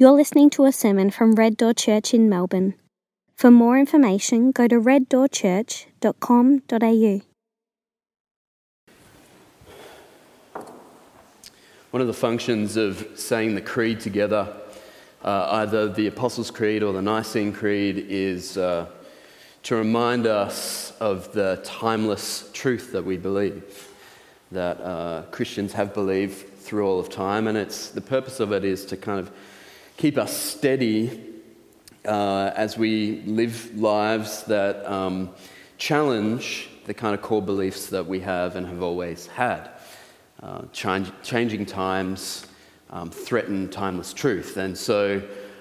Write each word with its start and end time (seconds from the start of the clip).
You're 0.00 0.12
listening 0.12 0.50
to 0.56 0.64
a 0.64 0.72
sermon 0.72 1.10
from 1.10 1.34
Red 1.34 1.58
Door 1.58 1.74
Church 1.74 2.14
in 2.14 2.26
Melbourne. 2.26 2.72
For 3.36 3.50
more 3.50 3.78
information, 3.78 4.50
go 4.50 4.66
to 4.66 4.80
reddoorchurch.com.au. 4.80 7.20
One 11.90 12.00
of 12.00 12.06
the 12.06 12.14
functions 12.14 12.78
of 12.78 13.06
saying 13.14 13.54
the 13.54 13.60
creed 13.60 14.00
together, 14.00 14.56
uh, 15.22 15.48
either 15.50 15.92
the 15.92 16.06
Apostles' 16.06 16.50
Creed 16.50 16.82
or 16.82 16.94
the 16.94 17.02
Nicene 17.02 17.52
Creed, 17.52 18.06
is 18.08 18.56
uh, 18.56 18.86
to 19.64 19.76
remind 19.76 20.26
us 20.26 20.94
of 20.98 21.30
the 21.34 21.60
timeless 21.62 22.48
truth 22.54 22.90
that 22.92 23.04
we 23.04 23.18
believe, 23.18 23.90
that 24.50 24.80
uh, 24.80 25.24
Christians 25.30 25.74
have 25.74 25.92
believed 25.92 26.58
through 26.58 26.86
all 26.86 26.98
of 26.98 27.10
time. 27.10 27.46
And 27.46 27.58
it's, 27.58 27.90
the 27.90 28.00
purpose 28.00 28.40
of 28.40 28.52
it 28.52 28.64
is 28.64 28.86
to 28.86 28.96
kind 28.96 29.20
of 29.20 29.30
keep 30.00 30.16
us 30.16 30.34
steady 30.34 31.20
uh, 32.06 32.50
as 32.56 32.78
we 32.78 33.20
live 33.26 33.78
lives 33.78 34.44
that 34.44 34.82
um, 34.90 35.28
challenge 35.76 36.70
the 36.86 36.94
kind 36.94 37.14
of 37.14 37.20
core 37.20 37.42
beliefs 37.42 37.88
that 37.88 38.06
we 38.06 38.18
have 38.18 38.56
and 38.56 38.66
have 38.66 38.82
always 38.82 39.26
had. 39.26 39.68
Uh, 40.42 40.62
change, 40.72 41.12
changing 41.22 41.66
times 41.66 42.46
um, 42.88 43.10
threaten 43.10 43.68
timeless 43.68 44.14
truth. 44.14 44.56
And 44.56 44.74
so 44.76 45.20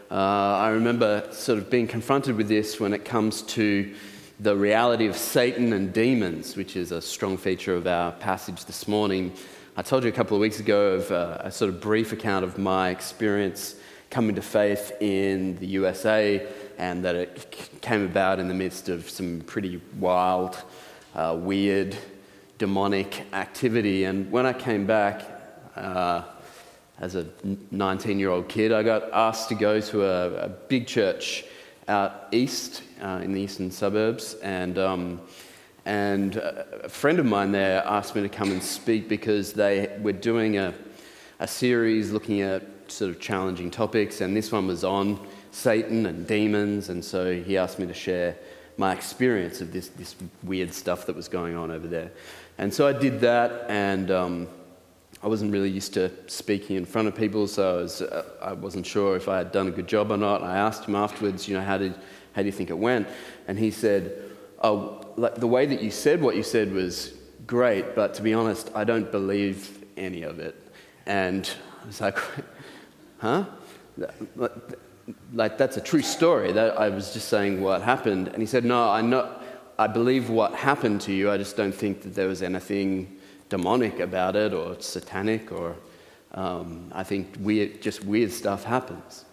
uh, 0.10 0.14
I 0.14 0.70
remember 0.70 1.28
sort 1.32 1.58
of 1.58 1.70
being 1.70 1.86
confronted 1.86 2.38
with 2.38 2.48
this 2.48 2.80
when 2.80 2.94
it 2.94 3.04
comes 3.04 3.42
to 3.42 3.94
the 4.40 4.56
reality 4.56 5.08
of 5.08 5.18
Satan 5.18 5.74
and 5.74 5.92
demons, 5.92 6.56
which 6.56 6.78
is 6.78 6.94
a 6.94 7.02
strong 7.02 7.36
feature 7.36 7.76
of 7.76 7.88
our 7.88 8.14
passage 8.14 8.64
this 8.64 8.88
morning. 8.88 9.34
I 9.76 9.82
told 9.82 10.04
you 10.04 10.10
a 10.10 10.14
couple 10.14 10.38
of 10.38 10.42
weeks 10.42 10.62
ago 10.62 10.94
of 10.94 11.12
uh, 11.12 11.40
a 11.42 11.52
sort 11.52 11.68
of 11.68 11.82
brief 11.82 12.14
account 12.14 12.46
of 12.46 12.58
my 12.58 12.90
experience 12.90 13.76
coming 14.10 14.36
to 14.36 14.42
faith 14.42 14.92
in 15.00 15.56
the 15.58 15.68
USA 15.68 16.46
and 16.78 17.04
that 17.06 17.16
it 17.16 17.80
came 17.82 18.04
about 18.06 18.40
in 18.40 18.48
the 18.48 18.54
midst 18.54 18.90
of 18.90 19.10
some 19.10 19.42
pretty 19.42 19.82
wild, 20.00 20.62
uh, 21.14 21.36
weird, 21.38 21.96
demonic 22.58 23.26
activity. 23.34 24.06
And 24.06 24.32
when 24.32 24.46
I 24.46 24.54
came 24.54 24.88
back 24.88 25.24
uh, 25.76 26.24
as 27.00 27.16
a 27.16 27.28
19 27.72 28.18
year 28.18 28.30
old 28.30 28.50
kid, 28.50 28.72
I 28.72 28.82
got 28.82 29.12
asked 29.14 29.50
to 29.50 29.56
go 29.56 29.80
to 29.80 30.06
a, 30.06 30.46
a 30.46 30.50
big 30.50 30.88
church 30.88 31.46
out 31.88 32.28
east 32.32 32.84
uh, 33.02 33.22
in 33.24 33.34
the 33.34 33.42
eastern 33.42 33.72
suburbs. 33.72 34.36
And, 34.36 34.78
um, 34.78 35.22
and 35.86 36.38
a 36.38 36.90
friend 36.90 37.20
of 37.20 37.26
mine 37.26 37.52
there 37.52 37.84
asked 37.86 38.16
me 38.16 38.22
to 38.22 38.30
come 38.30 38.52
and 38.52 38.62
speak 38.62 39.08
because 39.08 39.54
they 39.54 39.98
were 40.02 40.14
doing 40.14 40.58
a, 40.58 40.74
a 41.40 41.48
series 41.48 42.12
looking 42.12 42.42
at 42.42 42.64
sort 42.88 43.12
of 43.12 43.20
challenging 43.20 43.72
topics. 43.72 44.22
And 44.22 44.36
this 44.36 44.52
one 44.52 44.68
was 44.68 44.84
on 44.84 45.20
Satan 45.52 46.06
and 46.06 46.28
demons. 46.28 46.90
And 46.90 47.04
so 47.04 47.34
he 47.34 47.58
asked 47.58 47.80
me 47.80 47.88
to 47.88 47.94
share 47.94 48.36
my 48.78 48.94
experience 48.94 49.62
of 49.62 49.72
this, 49.72 49.90
this 49.90 50.16
weird 50.44 50.74
stuff 50.74 51.06
that 51.06 51.16
was 51.16 51.28
going 51.28 51.56
on 51.56 51.72
over 51.72 51.88
there. 51.88 52.12
And 52.58 52.74
so 52.74 52.88
I 52.88 52.94
did 52.94 53.22
that. 53.22 53.66
And 53.70 54.12
um, 54.12 54.48
I 55.22 55.28
wasn't 55.28 55.52
really 55.52 55.70
used 55.70 55.94
to 55.96 56.12
speaking 56.28 56.78
in 56.78 56.86
front 56.86 57.10
of 57.10 57.16
people, 57.16 57.46
so 57.48 57.80
I, 57.80 57.82
was, 57.82 58.02
uh, 58.02 58.24
I 58.42 58.54
wasn't 58.54 58.86
sure 58.86 59.18
if 59.18 59.28
I 59.28 59.38
had 59.38 59.52
done 59.52 59.68
a 59.68 59.72
good 59.72 59.88
job 59.88 60.12
or 60.12 60.18
not. 60.18 60.44
I 60.44 60.58
asked 60.58 60.86
him 60.86 60.96
afterwards, 60.96 61.46
you 61.46 61.56
know, 61.56 61.64
how, 61.64 61.78
did, 61.78 61.94
how 62.34 62.42
do 62.42 62.46
you 62.46 62.54
think 62.54 62.70
it 62.70 62.78
went? 62.78 63.06
And 63.48 63.60
he 63.60 63.70
said, 63.70 64.14
oh, 64.64 65.06
like, 65.18 65.36
the 65.36 65.48
way 65.48 65.66
that 65.66 65.82
you 65.82 65.92
said 65.92 66.22
what 66.22 66.38
you 66.38 66.44
said 66.44 66.72
was 66.72 67.14
great, 67.46 67.96
but 67.96 68.14
to 68.14 68.22
be 68.22 68.34
honest, 68.34 68.72
I 68.74 68.86
don't 68.86 69.12
believe 69.12 69.84
any 69.98 70.24
of 70.24 70.40
it. 70.40 70.56
And 71.10 71.50
I 71.84 71.88
was 71.88 72.02
like, 72.02 72.20
huh? 73.18 73.46
Like, 75.34 75.58
that's 75.58 75.76
a 75.76 75.82
true 75.82 76.04
story. 76.04 76.52
That, 76.52 76.80
I 76.80 76.90
was 76.90 77.14
just 77.14 77.30
saying 77.30 77.62
what 77.62 77.82
happened. 77.82 78.28
And 78.28 78.38
he 78.38 78.46
said, 78.46 78.64
no, 78.64 78.88
I, 78.88 79.02
know, 79.02 79.28
I 79.80 79.88
believe 79.88 80.30
what 80.30 80.54
happened 80.54 81.02
to 81.02 81.12
you. 81.12 81.32
I 81.32 81.38
just 81.38 81.58
don't 81.58 81.74
think 81.74 82.04
that 82.04 82.14
there 82.14 82.28
was 82.28 82.44
anything 82.44 83.18
demonic 83.50 84.00
about 84.00 84.36
it 84.36 84.54
or 84.54 84.80
satanic 84.80 85.52
or 85.52 85.76
um, 86.36 86.92
I 86.94 87.02
think 87.02 87.38
weird, 87.40 87.82
just 87.82 88.06
weird 88.06 88.32
stuff 88.32 88.64
happens. 88.64 89.26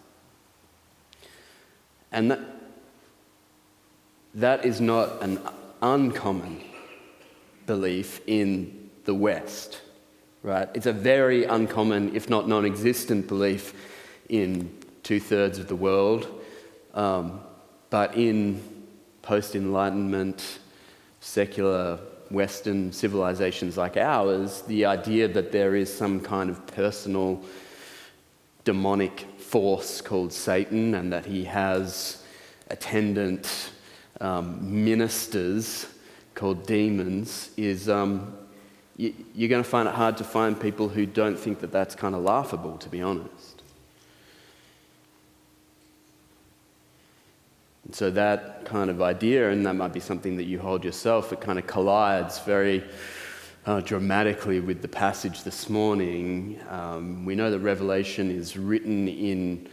And 2.11 2.31
that, 2.31 2.39
that 4.33 4.65
is 4.65 4.81
not 4.81 5.21
an 5.21 5.39
uncommon 5.83 6.63
belief 7.67 8.19
in 8.25 8.89
the 9.05 9.13
West, 9.13 9.81
right? 10.43 10.69
It's 10.73 10.85
a 10.85 10.93
very 10.93 11.45
uncommon, 11.45 12.15
if 12.15 12.29
not 12.29 12.47
non 12.47 12.65
existent, 12.65 13.27
belief 13.27 13.73
in 14.29 14.75
two 15.03 15.19
thirds 15.19 15.59
of 15.59 15.67
the 15.67 15.75
world. 15.75 16.27
Um, 16.93 17.41
but 17.89 18.15
in 18.15 18.61
post 19.21 19.55
Enlightenment, 19.55 20.59
secular 21.19 21.99
Western 22.29 22.91
civilizations 22.91 23.77
like 23.77 23.97
ours, 23.97 24.61
the 24.63 24.85
idea 24.85 25.27
that 25.27 25.51
there 25.51 25.75
is 25.75 25.93
some 25.93 26.19
kind 26.19 26.49
of 26.49 26.65
personal 26.67 27.43
demonic 28.63 29.21
force 29.39 30.01
called 30.01 30.33
Satan 30.33 30.95
and 30.95 31.11
that 31.13 31.25
he 31.25 31.45
has 31.45 32.23
attendant 32.69 33.71
um, 34.19 34.83
ministers 34.83 35.87
called 36.35 36.65
demons 36.67 37.51
is 37.55 37.87
um, 37.87 38.37
you're 38.97 39.49
going 39.49 39.63
to 39.63 39.69
find 39.69 39.87
it 39.87 39.93
hard 39.93 40.17
to 40.17 40.23
find 40.23 40.59
people 40.59 40.89
who 40.89 41.05
don't 41.05 41.37
think 41.37 41.59
that 41.59 41.71
that's 41.71 41.93
kind 41.93 42.15
of 42.15 42.23
laughable, 42.23 42.77
to 42.79 42.89
be 42.89 43.01
honest. 43.01 43.61
And 47.85 47.95
so 47.95 48.09
that 48.11 48.65
kind 48.65 48.89
of 48.89 49.01
idea, 49.01 49.51
and 49.51 49.65
that 49.65 49.75
might 49.75 49.93
be 49.93 49.99
something 49.99 50.35
that 50.37 50.45
you 50.45 50.59
hold 50.59 50.83
yourself, 50.83 51.31
it 51.31 51.39
kind 51.39 51.59
of 51.59 51.67
collides 51.67 52.39
very 52.39 52.83
uh, 53.67 53.81
dramatically 53.81 54.59
with 54.59 54.81
the 54.81 54.87
passage 54.87 55.43
this 55.43 55.69
morning. 55.69 56.59
Um, 56.69 57.23
we 57.23 57.35
know 57.35 57.51
that 57.51 57.59
Revelation 57.59 58.31
is 58.31 58.57
written 58.57 59.07
in 59.07 59.69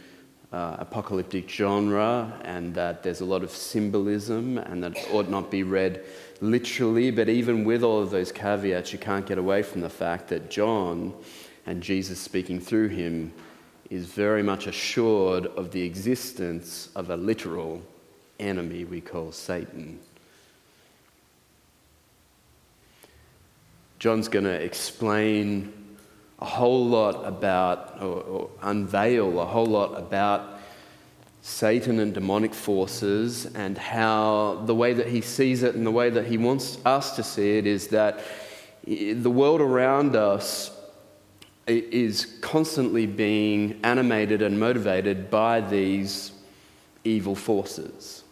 uh, 0.53 0.77
apocalyptic 0.79 1.49
genre 1.49 2.31
and 2.43 2.73
that 2.75 3.03
there's 3.03 3.21
a 3.21 3.25
lot 3.25 3.43
of 3.43 3.49
symbolism 3.49 4.57
and 4.59 4.83
that 4.83 4.95
it 4.95 5.07
ought 5.11 5.29
not 5.29 5.49
be 5.49 5.63
read 5.63 6.05
literally, 6.41 7.11
but 7.11 7.29
even 7.29 7.63
with 7.63 7.83
all 7.83 8.01
of 8.01 8.11
those 8.11 8.31
caveats, 8.31 8.93
you 8.93 8.99
can't 8.99 9.25
get 9.25 9.37
away 9.37 9.63
from 9.63 9.81
the 9.81 9.89
fact 9.89 10.27
that 10.29 10.49
John 10.49 11.13
and 11.65 11.81
Jesus 11.81 12.19
speaking 12.19 12.59
through 12.59 12.89
him 12.89 13.33
is 13.89 14.05
very 14.05 14.43
much 14.43 14.67
assured 14.67 15.45
of 15.47 15.71
the 15.71 15.81
existence 15.83 16.89
of 16.95 17.09
a 17.09 17.17
literal 17.17 17.81
enemy 18.39 18.83
we 18.83 19.01
call 19.01 19.31
Satan. 19.31 19.99
John's 23.99 24.27
going 24.27 24.45
to 24.45 24.51
explain 24.51 25.73
a 26.39 26.45
whole 26.45 26.85
lot 26.85 27.25
about, 27.25 28.01
or, 28.01 28.21
or, 28.21 28.49
unveil 28.61 29.39
a 29.39 29.45
whole 29.45 29.65
lot 29.65 29.97
about 29.97 30.54
Satan 31.47 31.99
and 31.99 32.11
demonic 32.11 32.55
forces, 32.55 33.45
and 33.53 33.77
how 33.77 34.63
the 34.65 34.73
way 34.73 34.93
that 34.93 35.05
he 35.05 35.21
sees 35.21 35.61
it 35.61 35.75
and 35.75 35.85
the 35.85 35.91
way 35.91 36.09
that 36.09 36.25
he 36.25 36.39
wants 36.39 36.79
us 36.85 37.15
to 37.17 37.23
see 37.23 37.59
it 37.59 37.67
is 37.67 37.89
that 37.89 38.19
the 38.83 39.29
world 39.29 39.61
around 39.61 40.15
us 40.15 40.71
is 41.67 42.39
constantly 42.41 43.05
being 43.05 43.79
animated 43.83 44.41
and 44.41 44.59
motivated 44.59 45.29
by 45.29 45.61
these 45.61 46.31
evil 47.03 47.35
forces 47.35 48.23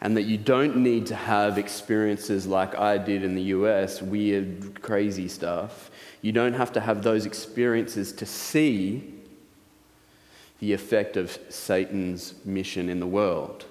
and 0.00 0.16
that 0.16 0.22
you 0.22 0.36
don't 0.36 0.76
need 0.76 1.06
to 1.06 1.14
have 1.14 1.56
experiences 1.56 2.48
like 2.48 2.76
I 2.76 2.98
did 2.98 3.22
in 3.22 3.36
the 3.36 3.42
US, 3.42 4.02
weird, 4.02 4.82
crazy 4.82 5.28
stuff. 5.28 5.92
You 6.20 6.32
don't 6.32 6.54
have 6.54 6.72
to 6.72 6.80
have 6.80 7.04
those 7.04 7.26
experiences 7.26 8.10
to 8.14 8.26
see 8.26 9.21
the 10.62 10.72
effect 10.72 11.16
of 11.16 11.36
Satan's 11.48 12.34
mission 12.44 12.88
in 12.88 13.00
the 13.00 13.06
world. 13.06 13.64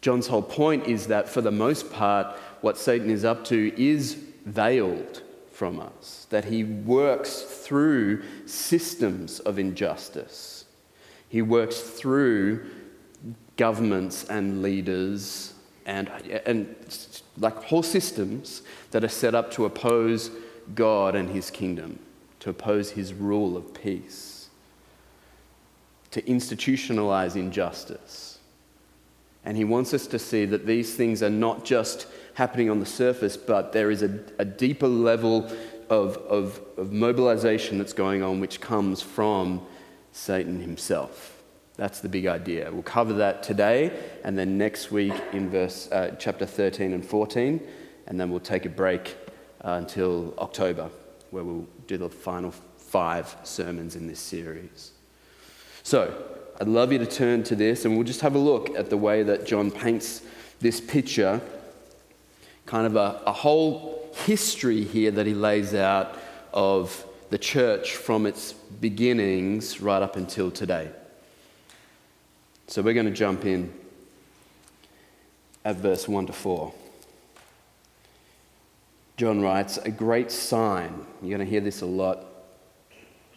John's 0.00 0.26
whole 0.26 0.42
point 0.42 0.88
is 0.88 1.06
that 1.06 1.28
for 1.28 1.42
the 1.42 1.52
most 1.52 1.92
part, 1.92 2.36
what 2.60 2.76
Satan 2.76 3.08
is 3.08 3.24
up 3.24 3.44
to 3.44 3.72
is 3.80 4.14
veiled 4.46 5.22
from 5.52 5.78
us, 5.78 6.26
that 6.30 6.46
he 6.46 6.64
works 6.64 7.42
through 7.42 8.24
systems 8.46 9.38
of 9.38 9.60
injustice. 9.60 10.64
He 11.28 11.40
works 11.40 11.78
through 11.78 12.68
governments 13.56 14.24
and 14.24 14.60
leaders 14.60 15.54
and, 15.86 16.08
and 16.46 16.74
like 17.38 17.62
whole 17.62 17.84
systems 17.84 18.62
that 18.90 19.04
are 19.04 19.08
set 19.08 19.36
up 19.36 19.52
to 19.52 19.66
oppose 19.66 20.32
God 20.74 21.14
and 21.14 21.30
his 21.30 21.48
kingdom, 21.48 22.00
to 22.40 22.50
oppose 22.50 22.90
his 22.90 23.14
rule 23.14 23.56
of 23.56 23.72
peace, 23.72 24.33
to 26.14 26.22
institutionalize 26.22 27.34
injustice. 27.34 28.38
And 29.44 29.56
he 29.56 29.64
wants 29.64 29.92
us 29.92 30.06
to 30.06 30.18
see 30.18 30.44
that 30.44 30.64
these 30.64 30.94
things 30.94 31.24
are 31.24 31.30
not 31.30 31.64
just 31.64 32.06
happening 32.34 32.70
on 32.70 32.78
the 32.78 32.86
surface, 32.86 33.36
but 33.36 33.72
there 33.72 33.90
is 33.90 34.02
a, 34.02 34.20
a 34.38 34.44
deeper 34.44 34.86
level 34.86 35.44
of, 35.90 36.16
of, 36.18 36.60
of 36.78 36.92
mobilization 36.92 37.78
that's 37.78 37.92
going 37.92 38.22
on, 38.22 38.38
which 38.38 38.60
comes 38.60 39.02
from 39.02 39.60
Satan 40.12 40.60
himself. 40.60 41.42
That's 41.76 41.98
the 41.98 42.08
big 42.08 42.26
idea. 42.26 42.70
We'll 42.70 42.84
cover 42.84 43.14
that 43.14 43.42
today 43.42 43.92
and 44.22 44.38
then 44.38 44.56
next 44.56 44.92
week 44.92 45.14
in 45.32 45.50
verse, 45.50 45.90
uh, 45.90 46.14
chapter 46.16 46.46
13 46.46 46.92
and 46.92 47.04
14, 47.04 47.60
and 48.06 48.20
then 48.20 48.30
we'll 48.30 48.38
take 48.38 48.66
a 48.66 48.70
break 48.70 49.16
uh, 49.64 49.70
until 49.72 50.32
October, 50.38 50.90
where 51.32 51.42
we'll 51.42 51.66
do 51.88 51.96
the 51.96 52.08
final 52.08 52.52
five 52.78 53.34
sermons 53.42 53.96
in 53.96 54.06
this 54.06 54.20
series. 54.20 54.93
So, 55.84 56.14
I'd 56.58 56.66
love 56.66 56.92
you 56.92 56.98
to 56.98 57.06
turn 57.06 57.42
to 57.44 57.54
this 57.54 57.84
and 57.84 57.94
we'll 57.94 58.06
just 58.06 58.22
have 58.22 58.34
a 58.34 58.38
look 58.38 58.70
at 58.70 58.88
the 58.88 58.96
way 58.96 59.22
that 59.22 59.46
John 59.46 59.70
paints 59.70 60.22
this 60.58 60.80
picture, 60.80 61.42
kind 62.64 62.86
of 62.86 62.96
a, 62.96 63.20
a 63.26 63.32
whole 63.32 64.10
history 64.24 64.82
here 64.82 65.10
that 65.10 65.26
he 65.26 65.34
lays 65.34 65.74
out 65.74 66.16
of 66.54 67.04
the 67.28 67.36
church 67.36 67.96
from 67.96 68.24
its 68.24 68.54
beginnings 68.54 69.82
right 69.82 70.00
up 70.00 70.16
until 70.16 70.50
today. 70.50 70.90
So 72.66 72.80
we're 72.80 72.94
going 72.94 73.04
to 73.04 73.12
jump 73.12 73.44
in 73.44 73.70
at 75.66 75.76
verse 75.76 76.08
1 76.08 76.28
to 76.28 76.32
4. 76.32 76.72
John 79.18 79.42
writes, 79.42 79.76
A 79.76 79.90
great 79.90 80.30
sign. 80.32 81.04
You're 81.20 81.36
going 81.36 81.46
to 81.46 81.50
hear 81.50 81.60
this 81.60 81.82
a 81.82 81.86
lot 81.86 82.24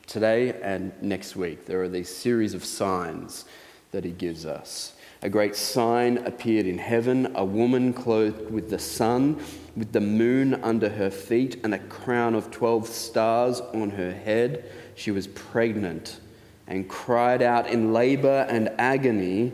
today 0.07 0.59
and 0.61 0.91
next 1.03 1.35
week. 1.35 1.65
There 1.65 1.83
are 1.83 1.89
these 1.89 2.09
series 2.09 2.53
of 2.53 2.65
signs 2.65 3.45
that 3.91 4.03
he 4.03 4.11
gives 4.11 4.45
us. 4.45 4.93
A 5.21 5.29
great 5.29 5.55
sign 5.55 6.19
appeared 6.19 6.65
in 6.65 6.77
heaven 6.77 7.31
a 7.35 7.43
woman 7.43 7.91
clothed 7.91 8.51
with 8.51 8.69
the 8.69 8.79
sun, 8.79 9.41
with 9.75 9.91
the 9.91 10.01
moon 10.01 10.55
under 10.63 10.89
her 10.89 11.09
feet, 11.09 11.59
and 11.63 11.73
a 11.73 11.79
crown 11.79 12.35
of 12.35 12.51
12 12.51 12.87
stars 12.87 13.59
on 13.59 13.91
her 13.91 14.11
head. 14.11 14.71
She 14.95 15.11
was 15.11 15.27
pregnant 15.27 16.19
and 16.67 16.87
cried 16.87 17.41
out 17.41 17.67
in 17.67 17.93
labor 17.93 18.45
and 18.49 18.69
agony 18.77 19.53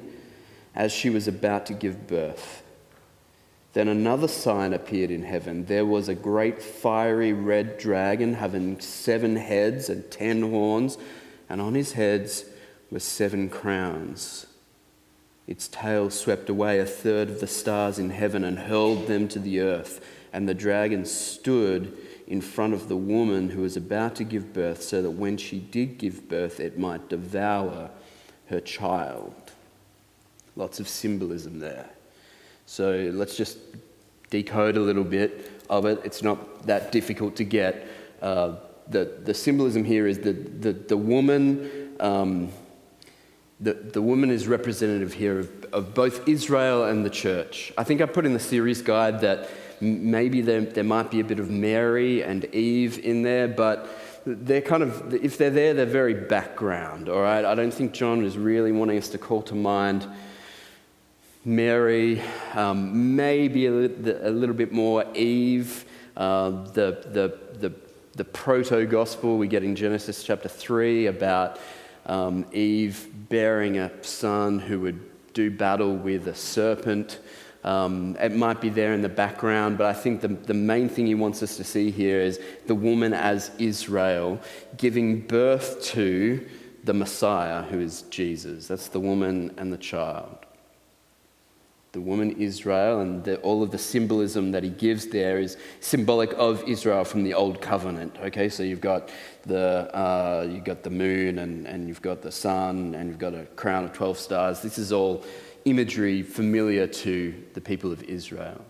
as 0.76 0.92
she 0.92 1.10
was 1.10 1.28
about 1.28 1.66
to 1.68 1.74
give 1.74 2.08
birth. 2.08 2.63
Then 3.74 3.88
another 3.88 4.28
sign 4.28 4.72
appeared 4.72 5.10
in 5.10 5.24
heaven. 5.24 5.66
There 5.66 5.86
was 5.86 6.08
a 6.08 6.16
great 6.16 6.62
fiery 6.62 7.34
red 7.34 7.80
dragon 7.80 8.36
having 8.36 8.80
seven 8.80 9.36
heads 9.36 9.90
and 9.90 10.10
ten 10.12 10.44
horns, 10.44 10.98
and 11.50 11.60
on 11.60 11.74
his 11.74 11.94
heads 11.94 12.46
were 12.92 13.00
seven 13.00 13.50
crowns. 13.50 14.46
Its 15.48 15.68
tail 15.68 16.10
swept 16.10 16.50
away 16.50 16.80
a 16.80 16.86
third 16.86 17.30
of 17.30 17.40
the 17.40 17.48
stars 17.48 17.98
in 17.98 18.12
heaven 18.12 18.44
and 18.44 18.60
hurled 18.60 19.08
them 19.08 19.28
to 19.28 19.40
the 19.40 19.60
earth. 19.60 20.06
And 20.32 20.48
the 20.48 20.54
dragon 20.54 21.06
stood 21.06 21.98
in 22.28 22.42
front 22.42 22.74
of 22.74 22.88
the 22.88 22.96
woman 22.96 23.50
who 23.50 23.62
was 23.62 23.76
about 23.76 24.16
to 24.16 24.24
give 24.24 24.54
birth, 24.54 24.82
so 24.82 25.02
that 25.02 25.12
when 25.12 25.38
she 25.38 25.60
did 25.60 25.98
give 25.98 26.30
birth, 26.30 26.60
it 26.60 26.78
might 26.78 27.10
devour 27.10 27.90
her 28.48 28.62
child. 28.62 29.34
Lots 30.56 30.80
of 30.80 30.88
symbolism 30.88 31.60
there. 31.60 31.90
So 32.74 33.12
let's 33.14 33.38
just 33.38 33.60
decode 34.32 34.78
a 34.78 34.80
little 34.80 35.04
bit 35.04 35.62
of 35.70 35.86
it. 35.86 36.02
It's 36.04 36.24
not 36.24 36.66
that 36.66 36.92
difficult 36.92 37.36
to 37.36 37.44
get. 37.44 37.88
Uh, 38.20 38.56
the, 38.88 39.20
the 39.24 39.36
symbolism 39.36 39.84
here 39.84 40.08
is 40.08 40.18
that 40.22 40.64
the, 40.64 40.74
the 40.74 40.98
woman. 40.98 41.96
Um, 42.00 42.50
the, 43.60 43.74
the 43.76 44.02
woman 44.02 44.32
is 44.32 44.48
representative 44.48 45.14
here 45.14 45.38
of, 45.38 45.66
of 45.66 45.94
both 45.94 46.28
Israel 46.28 46.86
and 46.86 47.06
the 47.06 47.12
church. 47.12 47.72
I 47.78 47.84
think 47.84 48.02
I 48.02 48.08
put 48.08 48.26
in 48.26 48.34
the 48.34 48.40
series 48.40 48.82
guide 48.82 49.22
that 49.22 49.52
maybe 49.80 50.42
there, 50.42 50.62
there 50.62 50.84
might 50.84 51.12
be 51.12 51.20
a 51.20 51.24
bit 51.24 51.40
of 51.40 51.52
Mary 51.52 52.24
and 52.24 52.44
Eve 52.46 52.98
in 52.98 53.22
there, 53.22 53.48
but 53.48 53.88
they're 54.26 54.62
kind 54.62 54.82
of, 54.82 55.14
if 55.14 55.38
they're 55.38 55.52
there, 55.52 55.76
they're 55.76 55.86
very 55.86 56.16
background, 56.16 57.08
all 57.08 57.22
right? 57.22 57.46
I 57.46 57.54
don't 57.54 57.74
think 57.74 57.94
John 57.94 58.26
is 58.26 58.36
really 58.36 58.72
wanting 58.72 58.98
us 58.98 59.10
to 59.10 59.20
call 59.20 59.44
to 59.44 59.56
mind 59.56 60.08
Mary, 61.46 62.22
um, 62.54 63.16
maybe 63.16 63.66
a, 63.66 63.72
a, 63.72 64.32
little 64.32 64.56
bit 64.56 64.72
more 64.72 65.06
Eve, 65.14 65.86
uh, 66.16 66.50
the, 66.72 67.04
the, 67.12 67.38
the, 67.60 67.74
the 68.16 68.24
proto 68.24 68.86
gospel 68.86 69.38
we 69.38 69.48
get 69.48 69.64
in 69.64 69.76
Genesis 69.76 70.24
chapter 70.24 70.48
3 70.48 71.08
about 71.08 71.60
um, 72.06 72.46
Eve 72.54 73.10
bearing 73.28 73.78
a 73.78 73.92
son 74.04 74.58
who 74.58 74.80
would 74.80 75.34
do 75.34 75.52
battle 75.52 75.96
with 75.96 76.28
a 76.28 76.36
serpent. 76.36 77.20
Um, 77.66 78.16
it 78.22 78.34
might 78.34 78.62
be 78.62 78.70
there 78.70 78.94
in 78.94 79.02
the 79.02 79.10
background, 79.10 79.78
but 79.78 79.88
I 79.88 79.94
think 79.94 80.22
the, 80.22 80.30
the 80.30 80.54
main 80.54 80.88
thing 80.88 81.08
he 81.08 81.16
wants 81.16 81.44
us 81.44 81.58
to 81.58 81.64
see 81.66 81.92
here 81.92 82.22
is 82.22 82.40
the 82.68 82.76
woman 82.76 83.14
as 83.14 83.52
Israel 83.58 84.40
giving 84.78 85.22
birth 85.22 85.84
to 85.84 86.46
the 86.84 86.94
Messiah, 86.94 87.64
who 87.64 87.80
is 87.80 88.04
Jesus. 88.04 88.68
That's 88.68 88.88
the 88.88 89.00
woman 89.00 89.54
and 89.58 89.74
the 89.74 89.78
child. 89.78 90.43
The 91.94 92.02
woman 92.02 92.42
Israel, 92.42 93.02
and 93.02 93.24
the, 93.24 93.38
all 93.42 93.62
of 93.62 93.70
the 93.70 93.78
symbolism 93.78 94.52
that 94.52 94.64
he 94.64 94.70
gives 94.70 95.06
there 95.06 95.38
is 95.40 95.58
symbolic 95.80 96.34
of 96.34 96.68
Israel 96.68 97.04
from 97.04 97.24
the 97.24 97.36
Old 97.36 97.62
Covenant. 97.62 98.18
Okay, 98.20 98.50
so 98.50 98.64
you've 98.64 98.82
got 98.82 99.12
the, 99.44 99.96
uh, 99.96 100.48
you've 100.50 100.64
got 100.64 100.82
the 100.82 100.90
moon, 100.90 101.38
and, 101.38 101.68
and 101.68 101.88
you've 101.88 102.02
got 102.02 102.24
the 102.24 102.32
sun, 102.32 102.96
and 102.96 103.10
you've 103.10 103.20
got 103.20 103.36
a 103.36 103.46
crown 103.56 103.86
of 103.86 103.94
12 103.94 104.18
stars. 104.18 104.62
This 104.62 104.80
is 104.80 104.92
all 104.92 105.24
imagery 105.66 106.24
familiar 106.24 106.88
to 106.88 107.34
the 107.54 107.62
people 107.62 107.92
of 107.92 108.02
Israel. 108.04 108.66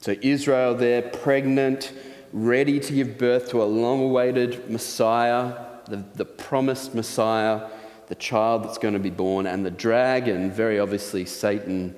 So, 0.00 0.16
Israel 0.22 0.74
there, 0.74 1.02
pregnant, 1.02 1.92
ready 2.32 2.80
to 2.80 2.92
give 2.94 3.18
birth 3.18 3.50
to 3.50 3.62
a 3.62 3.64
long 3.64 4.00
awaited 4.04 4.70
Messiah, 4.70 5.54
the, 5.86 6.02
the 6.14 6.24
promised 6.24 6.94
Messiah, 6.94 7.68
the 8.08 8.14
child 8.14 8.64
that's 8.64 8.78
going 8.78 8.94
to 8.94 9.00
be 9.00 9.10
born, 9.10 9.46
and 9.46 9.64
the 9.64 9.70
dragon, 9.70 10.50
very 10.50 10.80
obviously 10.80 11.24
Satan 11.26 11.94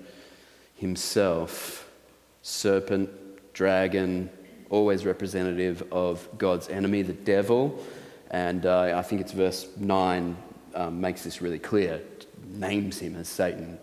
himself, 0.76 1.88
serpent, 2.42 3.10
dragon, 3.52 4.28
always 4.70 5.04
representative 5.04 5.82
of 5.92 6.28
God's 6.38 6.68
enemy, 6.68 7.02
the 7.02 7.12
devil. 7.12 7.84
And 8.30 8.66
uh, 8.66 8.94
I 8.96 9.02
think 9.02 9.20
it's 9.20 9.32
verse 9.32 9.68
9 9.76 10.36
um, 10.74 11.00
makes 11.00 11.22
this 11.22 11.42
really 11.42 11.58
clear 11.58 12.00
names 12.52 12.98
him 12.98 13.16
as 13.16 13.28
Satan, 13.28 13.78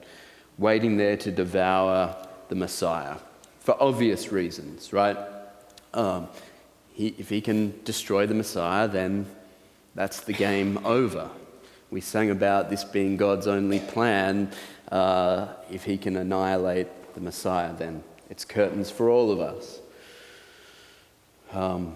waiting 0.57 0.97
there 0.97 1.17
to 1.17 1.31
devour 1.31 2.15
the 2.49 2.55
Messiah 2.55 3.17
for 3.59 3.75
obvious 3.81 4.31
reasons, 4.31 4.93
right? 4.93 5.17
Um, 5.93 6.29
he, 6.93 7.13
if 7.17 7.29
he 7.29 7.41
can 7.41 7.79
destroy 7.83 8.25
the 8.25 8.33
Messiah, 8.33 8.87
then 8.87 9.25
that's 9.93 10.21
the 10.21 10.33
game 10.33 10.79
over. 10.85 11.29
We 11.89 12.01
sang 12.01 12.31
about 12.31 12.69
this 12.69 12.83
being 12.83 13.15
God's 13.15 13.47
only 13.47 13.79
plan. 13.79 14.51
Uh, 14.91 15.47
if 15.71 15.85
he 15.85 15.97
can 15.97 16.17
annihilate 16.17 16.87
the 17.13 17.21
Messiah, 17.21 17.73
then 17.73 18.03
it's 18.29 18.43
curtains 18.43 18.91
for 18.91 19.09
all 19.09 19.31
of 19.31 19.39
us. 19.39 19.79
Um, 21.53 21.93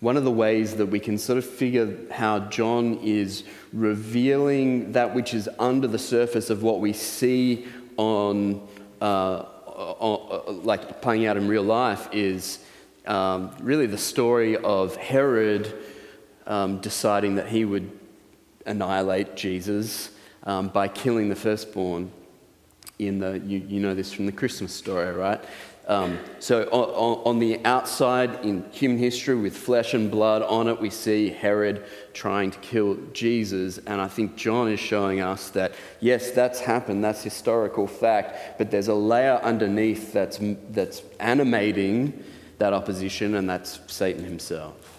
one 0.00 0.16
of 0.16 0.24
the 0.24 0.30
ways 0.30 0.76
that 0.76 0.86
we 0.86 0.98
can 0.98 1.18
sort 1.18 1.36
of 1.36 1.44
figure 1.44 1.94
how 2.10 2.40
John 2.48 2.98
is 3.02 3.44
revealing 3.74 4.92
that 4.92 5.14
which 5.14 5.34
is 5.34 5.46
under 5.58 5.86
the 5.86 5.98
surface 5.98 6.48
of 6.48 6.62
what 6.62 6.80
we 6.80 6.94
see 6.94 7.66
on, 7.98 8.66
uh, 9.02 9.44
on 9.66 10.64
like 10.64 11.02
playing 11.02 11.26
out 11.26 11.36
in 11.36 11.48
real 11.48 11.62
life 11.62 12.08
is 12.12 12.60
um, 13.06 13.54
really 13.60 13.86
the 13.86 13.98
story 13.98 14.56
of 14.56 14.96
Herod 14.96 15.70
um, 16.46 16.80
deciding 16.80 17.34
that 17.34 17.48
he 17.48 17.66
would 17.66 17.99
annihilate 18.66 19.36
Jesus 19.36 20.10
um, 20.44 20.68
by 20.68 20.88
killing 20.88 21.28
the 21.28 21.36
firstborn. 21.36 22.10
In 22.98 23.18
the, 23.18 23.38
you, 23.38 23.58
you 23.58 23.80
know 23.80 23.94
this 23.94 24.12
from 24.12 24.26
the 24.26 24.32
Christmas 24.32 24.74
story, 24.74 25.10
right? 25.12 25.42
Um, 25.90 26.18
so, 26.38 26.64
on, 26.64 27.22
on, 27.24 27.38
the 27.40 27.64
outside 27.64 28.44
in 28.44 28.64
human 28.70 28.98
history, 28.98 29.34
with 29.34 29.56
flesh 29.56 29.92
and 29.94 30.08
blood 30.08 30.42
on 30.42 30.68
it, 30.68 30.80
we 30.80 30.88
see 30.88 31.30
Herod 31.30 31.84
trying 32.12 32.52
to 32.52 32.58
kill 32.60 32.96
Jesus. 33.12 33.78
And 33.78 34.00
I 34.00 34.06
think 34.06 34.36
John 34.36 34.68
is 34.68 34.78
showing 34.78 35.20
us 35.20 35.50
that, 35.50 35.72
yes, 35.98 36.30
that's 36.30 36.60
happened, 36.60 37.02
that's 37.02 37.24
historical 37.24 37.88
fact, 37.88 38.58
but 38.58 38.70
there's 38.70 38.86
a 38.88 38.94
layer 38.94 39.40
underneath 39.42 40.12
that's, 40.12 40.38
that's 40.70 41.02
animating 41.18 42.22
that 42.58 42.72
opposition, 42.72 43.34
and 43.34 43.50
that's 43.50 43.80
Satan 43.88 44.22
himself. 44.22 44.89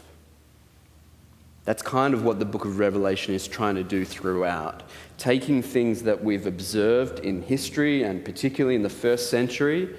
That's 1.64 1.84
kind 1.84 2.14
of 2.14 2.24
what 2.24 2.40
the 2.40 2.46
book 2.46 2.66
of 2.66 2.80
Revelation 2.80 3.36
is 3.36 3.48
trying 3.48 3.76
to 3.76 3.84
do 3.84 4.04
throughout. 4.04 4.84
Taking 5.18 5.62
things 5.62 6.02
that 6.04 6.24
we've 6.24 6.48
observed 6.48 7.20
in 7.20 7.44
history, 7.44 8.04
and 8.04 8.26
particularly 8.26 8.76
in 8.76 8.82
the 8.82 8.90
first 8.90 9.30
century, 9.30 9.96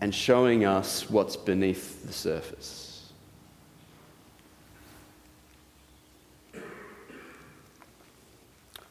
and 0.00 0.12
showing 0.12 0.64
us 0.64 1.08
what's 1.08 1.36
beneath 1.36 2.04
the 2.04 2.12
surface. 2.12 3.12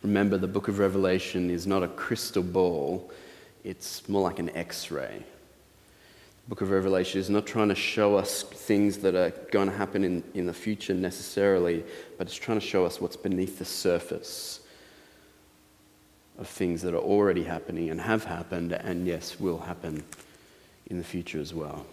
Remember, 0.03 0.37
the 0.37 0.47
book 0.47 0.67
of 0.67 0.79
Revelation 0.79 1.49
is 1.49 1.67
not 1.67 1.83
a 1.83 1.87
crystal 1.89 2.41
ball, 2.41 3.11
it's 3.63 4.07
more 4.09 4.21
like 4.21 4.39
an 4.39 4.49
x 4.55 4.89
ray. 4.89 5.23
Book 6.51 6.59
of 6.59 6.69
Revelation 6.69 7.21
is 7.21 7.29
not 7.29 7.47
trying 7.47 7.69
to 7.69 7.75
show 7.75 8.17
us 8.17 8.43
things 8.43 8.97
that 8.97 9.15
are 9.15 9.29
going 9.53 9.69
to 9.69 9.73
happen 9.73 10.03
in, 10.03 10.21
in 10.33 10.45
the 10.45 10.53
future 10.53 10.93
necessarily, 10.93 11.81
but 12.17 12.27
it's 12.27 12.35
trying 12.35 12.59
to 12.59 12.65
show 12.65 12.85
us 12.85 12.99
what's 12.99 13.15
beneath 13.15 13.57
the 13.57 13.63
surface 13.63 14.59
of 16.37 16.45
things 16.45 16.81
that 16.81 16.93
are 16.93 16.97
already 16.97 17.43
happening 17.43 17.89
and 17.89 18.01
have 18.01 18.25
happened, 18.25 18.73
and 18.73 19.07
yes, 19.07 19.39
will 19.39 19.59
happen 19.59 20.03
in 20.87 20.97
the 20.97 21.05
future 21.05 21.39
as 21.39 21.53
well. 21.53 21.85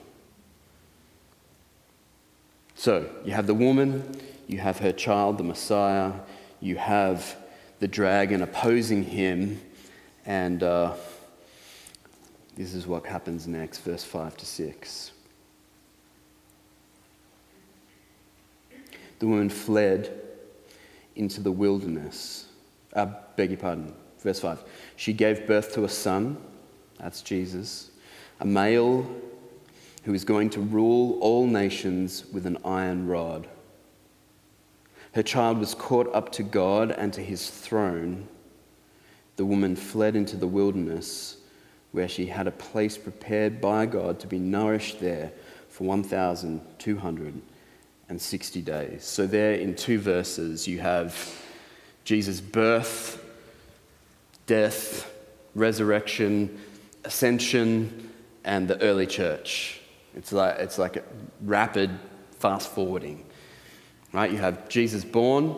So, 2.74 3.08
you 3.24 3.34
have 3.34 3.46
the 3.46 3.54
woman, 3.54 4.20
you 4.48 4.58
have 4.58 4.80
her 4.80 4.90
child, 4.90 5.38
the 5.38 5.44
Messiah, 5.44 6.14
you 6.60 6.74
have 6.78 7.36
the 7.78 7.86
dragon 7.86 8.42
opposing 8.42 9.04
him, 9.04 9.60
and 10.26 10.64
uh, 10.64 10.94
this 12.58 12.74
is 12.74 12.88
what 12.88 13.06
happens 13.06 13.46
next, 13.46 13.78
verse 13.78 14.02
5 14.02 14.36
to 14.36 14.44
6. 14.44 15.12
The 19.20 19.26
woman 19.28 19.48
fled 19.48 20.10
into 21.14 21.40
the 21.40 21.52
wilderness. 21.52 22.46
I 22.96 23.02
uh, 23.02 23.14
beg 23.36 23.50
your 23.50 23.60
pardon, 23.60 23.94
verse 24.18 24.40
5. 24.40 24.64
She 24.96 25.12
gave 25.12 25.46
birth 25.46 25.72
to 25.74 25.84
a 25.84 25.88
son, 25.88 26.36
that's 26.98 27.22
Jesus, 27.22 27.92
a 28.40 28.44
male 28.44 29.08
who 30.02 30.12
is 30.12 30.24
going 30.24 30.50
to 30.50 30.60
rule 30.60 31.16
all 31.20 31.46
nations 31.46 32.24
with 32.32 32.44
an 32.44 32.58
iron 32.64 33.06
rod. 33.06 33.46
Her 35.12 35.22
child 35.22 35.58
was 35.58 35.76
caught 35.76 36.12
up 36.12 36.32
to 36.32 36.42
God 36.42 36.90
and 36.90 37.12
to 37.12 37.22
his 37.22 37.48
throne. 37.48 38.26
The 39.36 39.44
woman 39.44 39.76
fled 39.76 40.16
into 40.16 40.36
the 40.36 40.48
wilderness 40.48 41.37
where 41.92 42.08
she 42.08 42.26
had 42.26 42.46
a 42.46 42.52
place 42.52 42.98
prepared 42.98 43.60
by 43.60 43.86
God 43.86 44.20
to 44.20 44.26
be 44.26 44.38
nourished 44.38 45.00
there 45.00 45.32
for 45.68 45.84
1,260 45.84 48.62
days. 48.62 49.04
So, 49.04 49.26
there 49.26 49.54
in 49.54 49.74
two 49.74 49.98
verses, 49.98 50.68
you 50.68 50.80
have 50.80 51.42
Jesus' 52.04 52.40
birth, 52.40 53.24
death, 54.46 55.12
resurrection, 55.54 56.58
ascension, 57.04 58.10
and 58.44 58.68
the 58.68 58.80
early 58.82 59.06
church. 59.06 59.80
It's 60.14 60.32
like, 60.32 60.58
it's 60.58 60.78
like 60.78 60.96
a 60.96 61.02
rapid 61.42 61.90
fast 62.38 62.70
forwarding. 62.70 63.24
Right? 64.12 64.30
You 64.30 64.38
have 64.38 64.68
Jesus 64.68 65.04
born, 65.04 65.56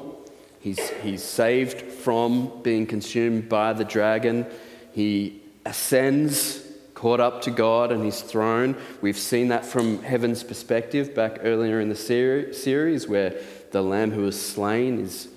he's, 0.58 0.90
he's 1.02 1.22
saved 1.22 1.80
from 1.80 2.62
being 2.62 2.87
consumed 2.87 3.49
by 3.49 3.72
the 3.72 3.84
dragon, 3.84 4.46
he 4.92 5.39
ascends, 5.64 6.67
caught 6.95 7.21
up 7.21 7.43
to 7.43 7.50
God 7.50 7.93
and 7.93 8.05
his 8.05 8.21
throne. 8.21 8.76
We've 9.00 9.17
seen 9.17 9.49
that 9.49 9.64
from 9.64 10.02
heaven's 10.02 10.43
perspective 10.43 11.14
back 11.14 11.38
earlier 11.43 11.81
in 11.81 11.88
the 11.88 11.97
series, 11.97 13.09
where 13.09 13.40
the 13.71 13.83
Lamb 13.83 14.11
who 14.11 14.23
was 14.23 14.40
slain 14.40 14.99
is 14.99 15.29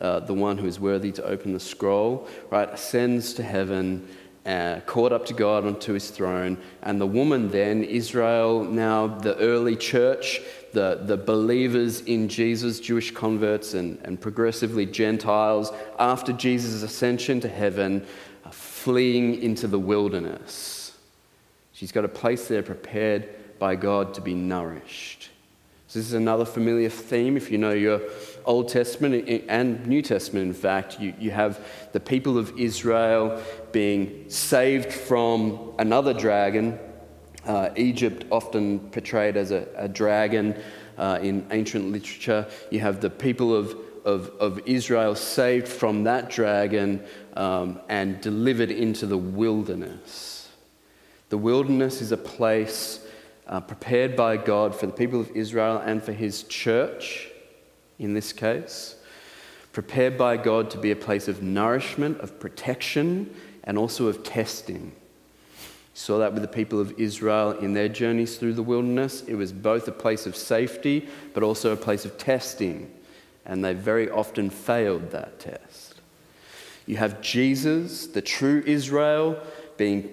uh, 0.00 0.20
the 0.20 0.34
one 0.34 0.56
who 0.56 0.66
is 0.66 0.80
worthy 0.80 1.12
to 1.12 1.24
open 1.24 1.52
the 1.52 1.60
scroll, 1.60 2.26
right? 2.50 2.68
Ascends 2.70 3.34
to 3.34 3.42
heaven. 3.42 4.08
Uh, 4.46 4.80
caught 4.86 5.12
up 5.12 5.26
to 5.26 5.34
God 5.34 5.66
onto 5.66 5.92
his 5.92 6.08
throne. 6.08 6.56
And 6.82 6.98
the 6.98 7.06
woman, 7.06 7.50
then, 7.50 7.84
Israel, 7.84 8.64
now 8.64 9.06
the 9.06 9.36
early 9.36 9.76
church, 9.76 10.40
the, 10.72 11.02
the 11.04 11.18
believers 11.18 12.00
in 12.00 12.26
Jesus, 12.26 12.80
Jewish 12.80 13.10
converts 13.10 13.74
and, 13.74 14.00
and 14.02 14.18
progressively 14.18 14.86
Gentiles, 14.86 15.70
after 15.98 16.32
Jesus' 16.32 16.82
ascension 16.82 17.38
to 17.40 17.48
heaven, 17.48 18.06
fleeing 18.82 19.42
into 19.42 19.66
the 19.66 19.78
wilderness. 19.78 20.96
She's 21.72 21.92
got 21.92 22.06
a 22.06 22.08
place 22.08 22.48
there 22.48 22.62
prepared 22.62 23.28
by 23.58 23.76
God 23.76 24.14
to 24.14 24.22
be 24.22 24.32
nourished. 24.32 25.28
So, 25.86 25.98
this 25.98 26.06
is 26.06 26.14
another 26.14 26.46
familiar 26.46 26.88
theme. 26.88 27.36
If 27.36 27.50
you 27.50 27.58
know 27.58 27.72
your 27.72 28.00
Old 28.46 28.68
Testament 28.68 29.44
and 29.48 29.86
New 29.86 30.00
Testament, 30.00 30.46
in 30.46 30.54
fact, 30.54 30.98
you, 30.98 31.12
you 31.18 31.30
have 31.30 31.60
the 31.92 32.00
people 32.00 32.38
of 32.38 32.58
Israel 32.58 33.42
being 33.70 34.30
saved 34.30 34.92
from 34.92 35.74
another 35.78 36.14
dragon. 36.14 36.78
Uh, 37.44 37.70
Egypt, 37.76 38.24
often 38.30 38.78
portrayed 38.90 39.36
as 39.36 39.50
a, 39.50 39.66
a 39.76 39.88
dragon 39.88 40.54
uh, 40.96 41.18
in 41.20 41.46
ancient 41.50 41.90
literature. 41.90 42.46
You 42.70 42.80
have 42.80 43.00
the 43.00 43.10
people 43.10 43.54
of 43.54 43.76
of, 44.04 44.30
of 44.40 44.60
Israel 44.66 45.14
saved 45.14 45.68
from 45.68 46.04
that 46.04 46.30
dragon 46.30 47.04
um, 47.36 47.80
and 47.88 48.20
delivered 48.20 48.70
into 48.70 49.06
the 49.06 49.16
wilderness. 49.16 50.48
The 51.28 51.38
wilderness 51.38 52.00
is 52.00 52.12
a 52.12 52.16
place 52.16 53.06
uh, 53.46 53.60
prepared 53.60 54.16
by 54.16 54.36
God 54.36 54.74
for 54.74 54.86
the 54.86 54.92
people 54.92 55.20
of 55.20 55.30
Israel 55.30 55.78
and 55.78 56.02
for 56.02 56.12
his 56.12 56.42
church, 56.44 57.28
in 57.98 58.14
this 58.14 58.32
case, 58.32 58.96
prepared 59.72 60.18
by 60.18 60.36
God 60.36 60.70
to 60.70 60.78
be 60.78 60.90
a 60.90 60.96
place 60.96 61.28
of 61.28 61.42
nourishment, 61.42 62.20
of 62.20 62.40
protection, 62.40 63.34
and 63.64 63.78
also 63.78 64.06
of 64.06 64.22
testing. 64.22 64.92
saw 65.94 66.18
that 66.18 66.32
with 66.32 66.42
the 66.42 66.48
people 66.48 66.80
of 66.80 66.98
Israel 66.98 67.52
in 67.52 67.74
their 67.74 67.88
journeys 67.88 68.36
through 68.36 68.54
the 68.54 68.62
wilderness. 68.62 69.22
It 69.28 69.34
was 69.34 69.52
both 69.52 69.86
a 69.86 69.92
place 69.92 70.26
of 70.26 70.34
safety, 70.34 71.08
but 71.34 71.42
also 71.42 71.72
a 71.72 71.76
place 71.76 72.04
of 72.04 72.18
testing 72.18 72.90
and 73.50 73.64
they 73.64 73.74
very 73.74 74.08
often 74.08 74.50
failed 74.50 75.10
that 75.10 75.40
test. 75.40 75.89
You 76.86 76.96
have 76.96 77.20
Jesus, 77.20 78.06
the 78.06 78.22
true 78.22 78.62
Israel, 78.66 79.40
being, 79.76 80.10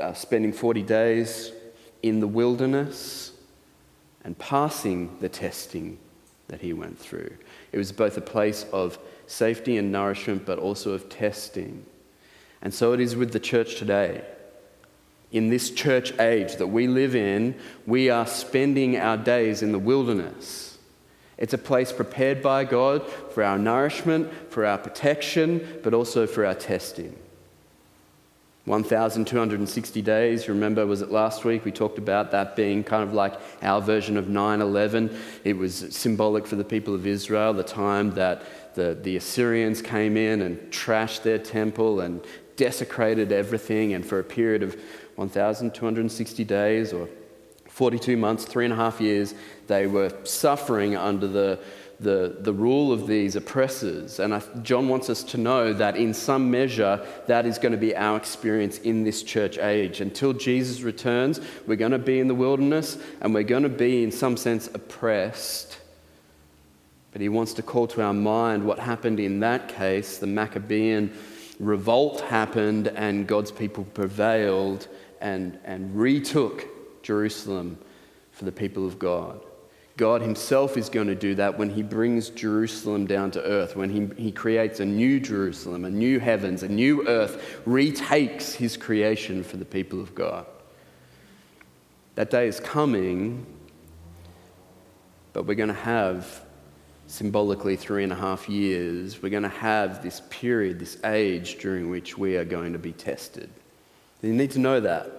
uh, 0.00 0.12
spending 0.12 0.52
40 0.52 0.82
days 0.82 1.52
in 2.02 2.20
the 2.20 2.26
wilderness 2.26 3.32
and 4.24 4.36
passing 4.38 5.18
the 5.20 5.28
testing 5.28 5.98
that 6.48 6.60
he 6.60 6.72
went 6.72 6.98
through. 6.98 7.30
It 7.72 7.78
was 7.78 7.92
both 7.92 8.16
a 8.16 8.22
place 8.22 8.64
of 8.72 8.98
safety 9.26 9.76
and 9.76 9.92
nourishment, 9.92 10.46
but 10.46 10.58
also 10.58 10.92
of 10.92 11.08
testing. 11.08 11.84
And 12.62 12.72
so 12.72 12.92
it 12.92 13.00
is 13.00 13.14
with 13.14 13.32
the 13.32 13.40
church 13.40 13.76
today. 13.76 14.24
In 15.30 15.50
this 15.50 15.70
church 15.70 16.18
age 16.18 16.56
that 16.56 16.68
we 16.68 16.88
live 16.88 17.14
in, 17.14 17.54
we 17.86 18.08
are 18.08 18.26
spending 18.26 18.96
our 18.96 19.18
days 19.18 19.62
in 19.62 19.72
the 19.72 19.78
wilderness 19.78 20.67
it's 21.38 21.54
a 21.54 21.58
place 21.58 21.92
prepared 21.92 22.42
by 22.42 22.64
God 22.64 23.06
for 23.30 23.42
our 23.44 23.58
nourishment, 23.58 24.30
for 24.50 24.66
our 24.66 24.78
protection, 24.78 25.80
but 25.82 25.94
also 25.94 26.26
for 26.26 26.44
our 26.44 26.54
testing. 26.54 27.16
1,260 28.64 30.02
days, 30.02 30.46
remember, 30.48 30.84
was 30.84 31.00
it 31.00 31.10
last 31.10 31.44
week? 31.44 31.64
We 31.64 31.72
talked 31.72 31.96
about 31.96 32.32
that 32.32 32.54
being 32.54 32.84
kind 32.84 33.02
of 33.02 33.14
like 33.14 33.34
our 33.62 33.80
version 33.80 34.18
of 34.18 34.28
9 34.28 34.60
11. 34.60 35.16
It 35.44 35.56
was 35.56 35.86
symbolic 35.96 36.46
for 36.46 36.56
the 36.56 36.64
people 36.64 36.94
of 36.94 37.06
Israel, 37.06 37.54
the 37.54 37.62
time 37.62 38.10
that 38.12 38.42
the, 38.74 38.98
the 39.00 39.16
Assyrians 39.16 39.80
came 39.80 40.18
in 40.18 40.42
and 40.42 40.58
trashed 40.70 41.22
their 41.22 41.38
temple 41.38 42.00
and 42.00 42.20
desecrated 42.56 43.32
everything, 43.32 43.94
and 43.94 44.04
for 44.04 44.18
a 44.18 44.24
period 44.24 44.62
of 44.62 44.76
1,260 45.14 46.44
days 46.44 46.92
or 46.92 47.08
42 47.78 48.16
months, 48.16 48.44
three 48.44 48.64
and 48.64 48.74
a 48.74 48.76
half 48.76 49.00
years, 49.00 49.36
they 49.68 49.86
were 49.86 50.12
suffering 50.24 50.96
under 50.96 51.28
the, 51.28 51.60
the, 52.00 52.38
the 52.40 52.52
rule 52.52 52.90
of 52.92 53.06
these 53.06 53.36
oppressors. 53.36 54.18
And 54.18 54.34
I, 54.34 54.42
John 54.62 54.88
wants 54.88 55.08
us 55.08 55.22
to 55.22 55.38
know 55.38 55.72
that 55.72 55.96
in 55.96 56.12
some 56.12 56.50
measure, 56.50 57.06
that 57.28 57.46
is 57.46 57.56
going 57.56 57.70
to 57.70 57.78
be 57.78 57.94
our 57.94 58.16
experience 58.16 58.78
in 58.78 59.04
this 59.04 59.22
church 59.22 59.58
age. 59.58 60.00
Until 60.00 60.32
Jesus 60.32 60.80
returns, 60.80 61.40
we're 61.68 61.76
going 61.76 61.92
to 61.92 62.00
be 62.00 62.18
in 62.18 62.26
the 62.26 62.34
wilderness 62.34 62.98
and 63.20 63.32
we're 63.32 63.44
going 63.44 63.62
to 63.62 63.68
be, 63.68 64.02
in 64.02 64.10
some 64.10 64.36
sense, 64.36 64.66
oppressed. 64.74 65.78
But 67.12 67.20
he 67.20 67.28
wants 67.28 67.52
to 67.54 67.62
call 67.62 67.86
to 67.86 68.02
our 68.02 68.12
mind 68.12 68.64
what 68.64 68.80
happened 68.80 69.20
in 69.20 69.38
that 69.38 69.68
case. 69.68 70.18
The 70.18 70.26
Maccabean 70.26 71.16
revolt 71.60 72.22
happened, 72.22 72.88
and 72.88 73.24
God's 73.28 73.52
people 73.52 73.84
prevailed 73.84 74.88
and, 75.20 75.60
and 75.64 75.94
retook 75.94 76.66
Jerusalem 77.02 77.78
for 78.32 78.44
the 78.44 78.52
people 78.52 78.86
of 78.86 78.98
God. 78.98 79.40
God 79.96 80.22
Himself 80.22 80.76
is 80.76 80.88
going 80.88 81.08
to 81.08 81.14
do 81.14 81.34
that 81.34 81.58
when 81.58 81.70
He 81.70 81.82
brings 81.82 82.30
Jerusalem 82.30 83.06
down 83.06 83.32
to 83.32 83.42
earth, 83.42 83.74
when 83.74 83.90
He, 83.90 84.22
he 84.22 84.30
creates 84.30 84.78
a 84.80 84.84
new 84.84 85.18
Jerusalem, 85.18 85.84
a 85.84 85.90
new 85.90 86.20
heavens, 86.20 86.62
a 86.62 86.68
new 86.68 87.06
earth, 87.08 87.60
retakes 87.66 88.54
His 88.54 88.76
creation 88.76 89.42
for 89.42 89.56
the 89.56 89.64
people 89.64 90.00
of 90.00 90.14
God. 90.14 90.46
That 92.14 92.30
day 92.30 92.46
is 92.46 92.60
coming, 92.60 93.44
but 95.32 95.46
we're 95.46 95.54
going 95.54 95.68
to 95.68 95.74
have 95.74 96.44
symbolically 97.08 97.74
three 97.74 98.04
and 98.04 98.12
a 98.12 98.16
half 98.16 98.48
years, 98.48 99.22
we're 99.22 99.30
going 99.30 99.42
to 99.42 99.48
have 99.48 100.02
this 100.02 100.22
period, 100.28 100.78
this 100.78 101.02
age 101.04 101.58
during 101.58 101.90
which 101.90 102.18
we 102.18 102.36
are 102.36 102.44
going 102.44 102.72
to 102.72 102.78
be 102.78 102.92
tested. 102.92 103.48
You 104.22 104.34
need 104.34 104.50
to 104.52 104.58
know 104.58 104.78
that. 104.80 105.17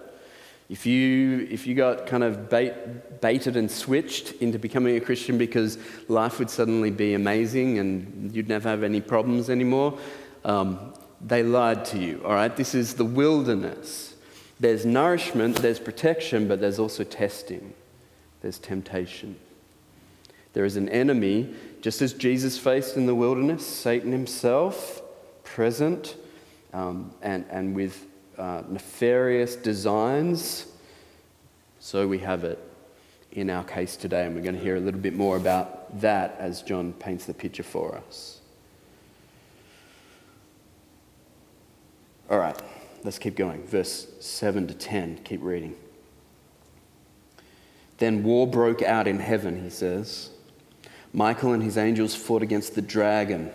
If 0.70 0.86
you, 0.86 1.48
if 1.50 1.66
you 1.66 1.74
got 1.74 2.06
kind 2.06 2.22
of 2.22 2.48
bait, 2.48 3.20
baited 3.20 3.56
and 3.56 3.68
switched 3.68 4.30
into 4.40 4.56
becoming 4.56 4.96
a 4.96 5.00
Christian 5.00 5.36
because 5.36 5.78
life 6.06 6.38
would 6.38 6.48
suddenly 6.48 6.92
be 6.92 7.14
amazing 7.14 7.78
and 7.78 8.32
you'd 8.32 8.48
never 8.48 8.68
have 8.68 8.84
any 8.84 9.00
problems 9.00 9.50
anymore, 9.50 9.98
um, 10.44 10.94
they 11.20 11.42
lied 11.42 11.84
to 11.86 11.98
you, 11.98 12.22
all 12.24 12.34
right? 12.34 12.54
This 12.54 12.76
is 12.76 12.94
the 12.94 13.04
wilderness. 13.04 14.14
There's 14.60 14.86
nourishment, 14.86 15.56
there's 15.56 15.80
protection, 15.80 16.46
but 16.46 16.60
there's 16.60 16.78
also 16.78 17.02
testing, 17.02 17.74
there's 18.40 18.60
temptation. 18.60 19.34
There 20.52 20.64
is 20.64 20.76
an 20.76 20.88
enemy, 20.88 21.52
just 21.80 22.00
as 22.00 22.12
Jesus 22.12 22.58
faced 22.58 22.96
in 22.96 23.06
the 23.06 23.14
wilderness, 23.14 23.66
Satan 23.66 24.12
himself, 24.12 25.02
present 25.42 26.14
um, 26.72 27.12
and, 27.22 27.44
and 27.50 27.74
with 27.74 28.06
uh, 28.40 28.62
nefarious 28.68 29.54
designs. 29.54 30.66
So 31.78 32.08
we 32.08 32.18
have 32.18 32.42
it 32.44 32.58
in 33.32 33.50
our 33.50 33.62
case 33.62 33.96
today, 33.96 34.24
and 34.26 34.34
we're 34.34 34.42
going 34.42 34.56
to 34.56 34.60
hear 34.60 34.76
a 34.76 34.80
little 34.80 35.00
bit 35.00 35.14
more 35.14 35.36
about 35.36 36.00
that 36.00 36.36
as 36.38 36.62
John 36.62 36.92
paints 36.94 37.26
the 37.26 37.34
picture 37.34 37.62
for 37.62 37.96
us. 37.96 38.40
All 42.30 42.38
right, 42.38 42.60
let's 43.04 43.18
keep 43.18 43.36
going. 43.36 43.66
Verse 43.66 44.06
7 44.20 44.66
to 44.68 44.74
10, 44.74 45.18
keep 45.24 45.42
reading. 45.42 45.76
Then 47.98 48.22
war 48.22 48.46
broke 48.46 48.82
out 48.82 49.06
in 49.06 49.18
heaven, 49.18 49.62
he 49.62 49.70
says. 49.70 50.30
Michael 51.12 51.52
and 51.52 51.62
his 51.62 51.76
angels 51.76 52.14
fought 52.14 52.42
against 52.42 52.74
the 52.74 52.82
dragon. 52.82 53.50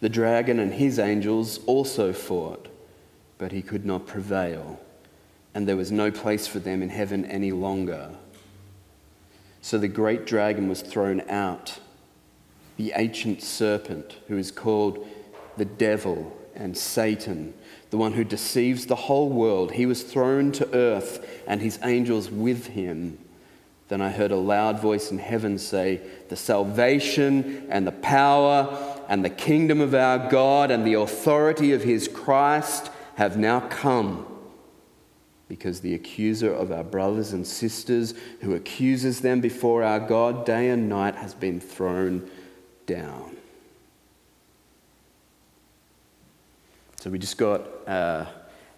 The 0.00 0.08
dragon 0.08 0.58
and 0.58 0.72
his 0.72 0.98
angels 0.98 1.60
also 1.66 2.12
fought, 2.12 2.68
but 3.42 3.50
he 3.50 3.60
could 3.60 3.84
not 3.84 4.06
prevail, 4.06 4.78
and 5.52 5.66
there 5.66 5.76
was 5.76 5.90
no 5.90 6.12
place 6.12 6.46
for 6.46 6.60
them 6.60 6.80
in 6.80 6.88
heaven 6.88 7.24
any 7.24 7.50
longer. 7.50 8.08
So 9.60 9.78
the 9.78 9.88
great 9.88 10.26
dragon 10.26 10.68
was 10.68 10.80
thrown 10.80 11.28
out, 11.28 11.80
the 12.76 12.92
ancient 12.94 13.42
serpent, 13.42 14.14
who 14.28 14.38
is 14.38 14.52
called 14.52 15.04
the 15.56 15.64
devil 15.64 16.32
and 16.54 16.76
Satan, 16.78 17.52
the 17.90 17.96
one 17.96 18.12
who 18.12 18.22
deceives 18.22 18.86
the 18.86 18.94
whole 18.94 19.28
world. 19.28 19.72
He 19.72 19.86
was 19.86 20.04
thrown 20.04 20.52
to 20.52 20.72
earth, 20.72 21.42
and 21.48 21.60
his 21.60 21.80
angels 21.82 22.30
with 22.30 22.68
him. 22.68 23.18
Then 23.88 24.00
I 24.00 24.10
heard 24.10 24.30
a 24.30 24.36
loud 24.36 24.78
voice 24.78 25.10
in 25.10 25.18
heaven 25.18 25.58
say, 25.58 26.00
The 26.28 26.36
salvation 26.36 27.66
and 27.70 27.88
the 27.88 27.90
power 27.90 29.02
and 29.08 29.24
the 29.24 29.30
kingdom 29.30 29.80
of 29.80 29.96
our 29.96 30.30
God 30.30 30.70
and 30.70 30.86
the 30.86 30.94
authority 30.94 31.72
of 31.72 31.82
his 31.82 32.06
Christ 32.06 32.92
have 33.22 33.36
now 33.36 33.60
come. 33.60 34.26
Because 35.48 35.80
the 35.80 35.94
accuser 35.94 36.52
of 36.52 36.72
our 36.72 36.82
brothers 36.82 37.32
and 37.32 37.46
sisters, 37.46 38.14
who 38.40 38.54
accuses 38.54 39.20
them 39.20 39.40
before 39.40 39.82
our 39.82 40.00
God 40.00 40.44
day 40.44 40.70
and 40.70 40.88
night, 40.88 41.14
has 41.14 41.34
been 41.34 41.60
thrown 41.60 42.28
down. 42.86 43.36
So 47.00 47.10
we 47.10 47.18
just 47.18 47.38
got. 47.38 47.62
Uh, 47.86 48.26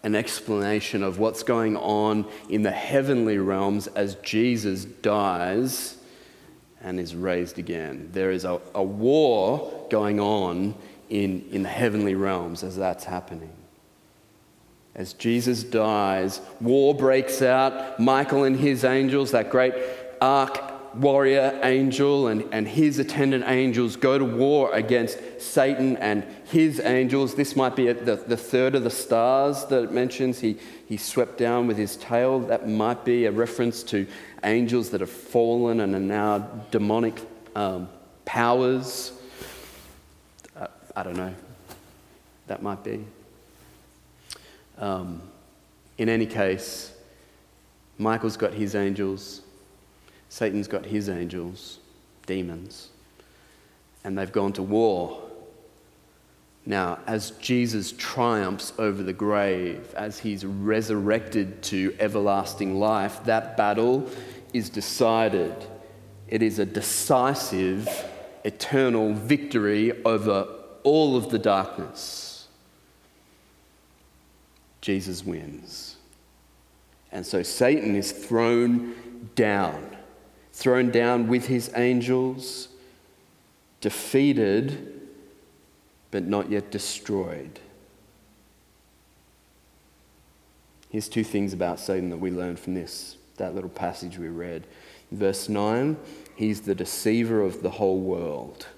an 0.04 0.14
explanation 0.14 1.02
of 1.02 1.18
what's 1.18 1.42
going 1.42 1.78
on 1.78 2.30
in 2.50 2.62
the 2.62 2.70
heavenly 2.70 3.38
realms 3.38 3.86
as 3.86 4.16
Jesus 4.16 4.84
dies 4.84 5.96
and 6.82 7.00
is 7.00 7.14
raised 7.14 7.58
again. 7.58 8.10
There 8.12 8.30
is 8.30 8.44
a, 8.44 8.60
a 8.74 8.82
war 8.82 9.86
going 9.90 10.20
on 10.20 10.74
in, 11.08 11.48
in 11.50 11.62
the 11.62 11.70
heavenly 11.70 12.14
realms 12.14 12.62
as 12.62 12.76
that's 12.76 13.04
happening. 13.04 13.50
As 14.94 15.12
Jesus 15.12 15.64
dies, 15.64 16.40
war 16.60 16.94
breaks 16.94 17.42
out. 17.42 17.98
Michael 17.98 18.44
and 18.44 18.56
his 18.56 18.84
angels, 18.84 19.32
that 19.32 19.50
great 19.50 19.74
arch 20.20 20.56
warrior 20.96 21.58
angel 21.62 22.28
and, 22.28 22.44
and 22.52 22.68
his 22.68 22.98
attendant 22.98 23.44
angels 23.46 23.96
go 23.96 24.18
to 24.18 24.24
war 24.24 24.72
against 24.72 25.18
Satan 25.40 25.96
and 25.96 26.24
his 26.44 26.80
angels. 26.80 27.34
This 27.34 27.56
might 27.56 27.76
be 27.76 27.92
the, 27.92 28.16
the 28.16 28.36
third 28.36 28.74
of 28.74 28.84
the 28.84 28.90
stars 28.90 29.64
that 29.66 29.84
it 29.84 29.92
mentions. 29.92 30.40
He, 30.40 30.58
he 30.86 30.96
swept 30.96 31.38
down 31.38 31.66
with 31.66 31.76
his 31.76 31.96
tail. 31.96 32.40
That 32.40 32.68
might 32.68 33.04
be 33.04 33.26
a 33.26 33.32
reference 33.32 33.82
to 33.84 34.06
angels 34.42 34.90
that 34.90 35.00
have 35.00 35.10
fallen 35.10 35.80
and 35.80 35.94
are 35.94 36.00
now 36.00 36.38
demonic 36.70 37.20
um, 37.56 37.88
powers. 38.24 39.12
Uh, 40.56 40.68
I 40.94 41.02
don't 41.02 41.16
know. 41.16 41.34
That 42.46 42.62
might 42.62 42.84
be. 42.84 43.04
Um, 44.78 45.23
in 45.99 46.08
any 46.08 46.26
case, 46.26 46.93
Michael's 47.99 48.37
got 48.37 48.52
his 48.52 48.75
angels. 48.75 49.43
Satan's 50.28 50.67
got 50.67 50.84
his 50.84 51.08
angels, 51.08 51.78
demons, 52.26 52.89
and 54.02 54.19
they've 54.19 54.32
gone 54.32 54.52
to 54.54 54.63
war. 54.63 55.23
Now, 56.67 56.99
as 57.06 57.32
Jesus 57.32 57.93
triumphs 57.93 58.73
over 58.78 59.02
the 59.02 59.13
grave, 59.13 59.95
as 59.95 60.19
he's 60.19 60.45
resurrected 60.45 61.63
to 61.65 61.95
everlasting 62.00 62.80
life, 62.80 63.23
that 63.25 63.56
battle 63.56 64.10
is 64.52 64.71
decided. 64.71 65.54
It 66.26 66.43
is 66.43 66.58
a 66.58 66.65
decisive, 66.65 67.89
eternal 68.45 69.13
victory 69.13 70.02
over 70.04 70.49
all 70.82 71.17
of 71.17 71.28
the 71.30 71.39
darkness. 71.39 72.33
Jesus 74.84 75.25
wins. 75.25 75.97
And 77.10 77.25
so 77.25 77.42
Satan 77.42 77.97
is 77.97 78.12
thrown 78.12 78.94
down 79.34 79.94
thrown 80.54 80.88
down 80.92 81.26
with 81.26 81.47
his 81.47 81.68
angels, 81.75 82.68
defeated, 83.80 85.02
but 86.12 86.25
not 86.25 86.49
yet 86.49 86.70
destroyed. 86.70 87.58
Here's 90.90 91.08
two 91.08 91.25
things 91.25 91.52
about 91.52 91.80
Satan 91.80 92.08
that 92.10 92.18
we 92.18 92.30
learn 92.30 92.54
from 92.54 92.75
this, 92.75 93.16
that 93.36 93.52
little 93.52 93.68
passage 93.68 94.16
we 94.16 94.28
read. 94.28 94.64
verse 95.10 95.49
9, 95.49 95.97
he's 96.36 96.60
the 96.60 96.75
deceiver 96.75 97.42
of 97.42 97.62
the 97.62 97.70
whole 97.70 97.99
world. 97.99 98.68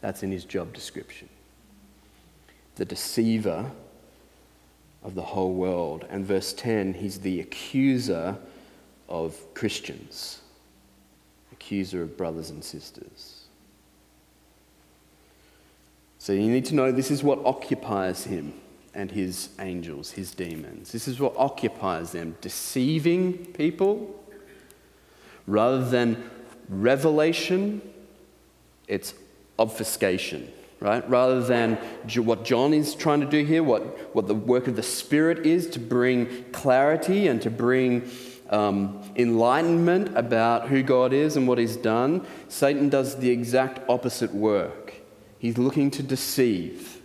That's 0.00 0.22
in 0.22 0.30
his 0.30 0.44
job 0.44 0.74
description. 0.74 1.30
The 2.74 2.84
deceiver 2.84 3.70
of 5.02 5.14
the 5.14 5.22
whole 5.22 5.52
world. 5.52 6.06
And 6.10 6.24
verse 6.24 6.52
10, 6.52 6.94
he's 6.94 7.20
the 7.20 7.40
accuser 7.40 8.36
of 9.08 9.36
Christians, 9.54 10.40
accuser 11.52 12.02
of 12.02 12.16
brothers 12.16 12.50
and 12.50 12.62
sisters. 12.62 13.44
So 16.18 16.32
you 16.32 16.50
need 16.50 16.66
to 16.66 16.74
know 16.74 16.92
this 16.92 17.10
is 17.10 17.22
what 17.22 17.44
occupies 17.44 18.24
him 18.24 18.52
and 18.94 19.10
his 19.10 19.50
angels, 19.58 20.12
his 20.12 20.32
demons. 20.32 20.92
This 20.92 21.08
is 21.08 21.18
what 21.18 21.34
occupies 21.36 22.12
them 22.12 22.36
deceiving 22.40 23.46
people 23.46 24.16
rather 25.46 25.88
than 25.88 26.30
revelation, 26.68 27.80
it's 28.86 29.14
obfuscation 29.58 30.52
right? 30.80 31.08
Rather 31.08 31.42
than 31.42 31.76
what 32.16 32.44
John 32.44 32.72
is 32.72 32.94
trying 32.94 33.20
to 33.20 33.26
do 33.26 33.44
here, 33.44 33.62
what, 33.62 34.14
what 34.14 34.26
the 34.26 34.34
work 34.34 34.66
of 34.66 34.76
the 34.76 34.82
Spirit 34.82 35.46
is 35.46 35.68
to 35.70 35.78
bring 35.78 36.44
clarity 36.52 37.28
and 37.28 37.40
to 37.42 37.50
bring 37.50 38.10
um, 38.48 39.00
enlightenment 39.14 40.16
about 40.16 40.68
who 40.68 40.82
God 40.82 41.12
is 41.12 41.36
and 41.36 41.46
what 41.46 41.58
He's 41.58 41.76
done, 41.76 42.26
Satan 42.48 42.88
does 42.88 43.16
the 43.16 43.30
exact 43.30 43.88
opposite 43.88 44.34
work. 44.34 44.94
He's 45.38 45.58
looking 45.58 45.90
to 45.92 46.02
deceive. 46.02 47.00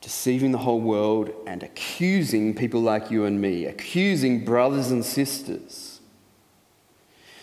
Deceiving 0.00 0.52
the 0.52 0.58
whole 0.58 0.80
world 0.80 1.30
and 1.46 1.62
accusing 1.62 2.54
people 2.54 2.80
like 2.80 3.10
you 3.10 3.26
and 3.26 3.40
me, 3.40 3.66
accusing 3.66 4.44
brothers 4.44 4.90
and 4.90 5.04
sisters. 5.04 5.87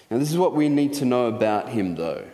Now, 0.09 0.17
this 0.17 0.31
is 0.31 0.37
what 0.37 0.53
we 0.53 0.69
need 0.69 0.93
to 0.95 1.05
know 1.05 1.27
about 1.27 1.69
him, 1.69 1.95
though. 1.95 2.25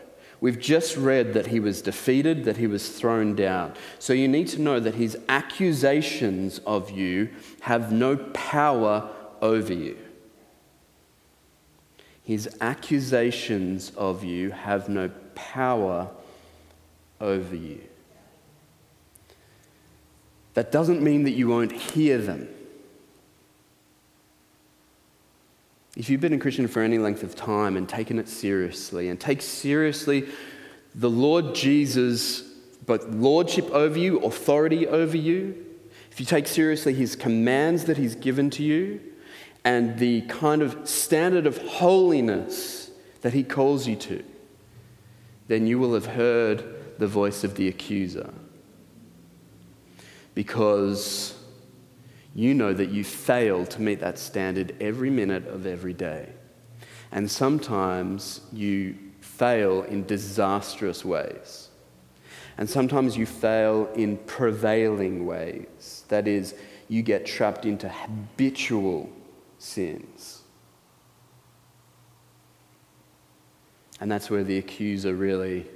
We've 0.42 0.60
just 0.60 0.98
read 0.98 1.34
that 1.34 1.48
he 1.48 1.60
was 1.60 1.82
defeated, 1.82 2.46
that 2.46 2.58
he 2.58 2.66
was 2.66 2.90
thrown 2.90 3.36
down. 3.36 3.74
So 4.00 4.12
you 4.12 4.28
need 4.28 4.48
to 4.50 4.62
know 4.62 4.80
that 4.80 4.96
his 4.96 5.18
accusations 5.30 6.60
of 6.66 6.90
you 6.90 7.30
have 7.62 7.92
no 7.92 8.18
power 8.18 9.10
over 9.42 9.72
you. 9.72 9.98
His 12.24 12.50
accusations 12.60 13.92
of 13.96 14.24
you 14.24 14.50
have 14.50 14.90
no 14.90 15.12
power 15.36 16.10
over 17.20 17.56
you. 17.56 17.82
That 20.56 20.72
doesn't 20.72 21.02
mean 21.02 21.24
that 21.24 21.32
you 21.32 21.48
won't 21.48 21.72
hear 21.72 22.18
them. 22.18 22.50
If 25.96 26.10
you've 26.10 26.22
been 26.22 26.34
a 26.34 26.38
Christian 26.38 26.68
for 26.68 26.82
any 26.82 26.98
length 26.98 27.24
of 27.24 27.36
time 27.36 27.76
and 27.76 27.88
taken 27.88 28.18
it 28.18 28.30
seriously, 28.30 29.10
and 29.10 29.20
take 29.20 29.42
seriously 29.42 30.30
the 30.96 31.10
Lord 31.10 31.54
Jesus, 31.54 32.42
both 32.86 33.06
lordship 33.10 33.70
over 33.72 33.98
you, 33.98 34.20
authority 34.20 34.88
over 34.88 35.18
you, 35.18 35.66
if 36.12 36.20
you 36.20 36.26
take 36.26 36.48
seriously 36.48 36.94
his 36.94 37.16
commands 37.16 37.86
that 37.86 37.98
he's 37.98 38.16
given 38.16 38.50
to 38.52 38.64
you, 38.64 39.02
and 39.64 40.00
the 40.00 40.22
kind 40.22 40.62
of 40.62 40.88
standard 40.88 41.46
of 41.46 41.58
holiness 41.60 42.90
that 43.22 43.34
he 43.34 43.44
calls 43.44 43.88
you 43.88 43.96
to, 43.96 44.24
then 45.48 45.68
you 45.68 45.78
will 45.78 45.94
have 45.94 46.08
heard 46.08 46.98
the 46.98 47.08
voice 47.08 47.44
of 47.44 47.56
the 47.56 47.68
accuser. 47.68 48.34
because 50.34 51.38
you 52.34 52.54
know 52.54 52.74
that 52.74 52.89
you 52.89 53.04
fail 53.04 53.65
to 53.65 53.82
meet 53.82 54.00
that 54.00 54.17
standard 54.17 54.76
every 54.80 55.10
minute 55.10 55.48
of 55.48 55.65
every 55.65 55.94
day. 55.94 56.30
And 57.12 57.30
sometimes 57.30 58.41
you 58.54 58.96
fail 59.20 59.84
in 59.84 60.06
disastrous 60.06 61.04
ways. 61.04 61.70
And 62.58 62.70
sometimes 62.70 63.17
you 63.17 63.26
fail 63.26 63.89
in 63.96 64.17
prevailing 64.17 65.26
ways. 65.26 66.06
That 66.08 66.28
is, 66.28 66.56
you 66.88 67.02
get 67.02 67.26
trapped 67.26 67.65
into 67.65 67.89
habitual 67.89 69.10
sins. 69.58 70.41
And 74.00 74.12
that's 74.12 74.30
where 74.30 74.44
the 74.44 74.58
accuser 74.58 75.13
really, 75.13 75.67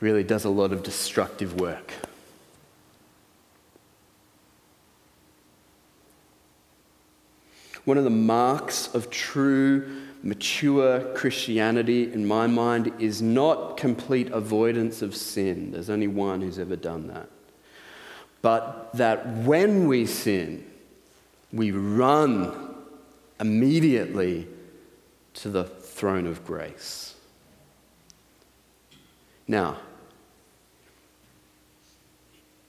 really 0.00 0.24
does 0.24 0.44
a 0.44 0.50
lot 0.50 0.72
of 0.72 0.82
destructive 0.82 1.58
work. 1.60 1.92
One 7.86 7.98
of 7.98 8.04
the 8.04 8.10
marks 8.10 8.92
of 8.94 9.10
true, 9.10 10.02
mature 10.24 11.14
Christianity, 11.14 12.12
in 12.12 12.26
my 12.26 12.48
mind, 12.48 12.92
is 12.98 13.22
not 13.22 13.76
complete 13.76 14.28
avoidance 14.32 15.02
of 15.02 15.14
sin. 15.14 15.70
There's 15.70 15.88
only 15.88 16.08
one 16.08 16.40
who's 16.40 16.58
ever 16.58 16.74
done 16.74 17.06
that. 17.06 17.28
But 18.42 18.92
that 18.94 19.24
when 19.44 19.86
we 19.86 20.04
sin, 20.04 20.68
we 21.52 21.70
run 21.70 22.74
immediately 23.38 24.48
to 25.34 25.48
the 25.48 25.62
throne 25.62 26.26
of 26.26 26.44
grace. 26.44 27.14
Now, 29.46 29.78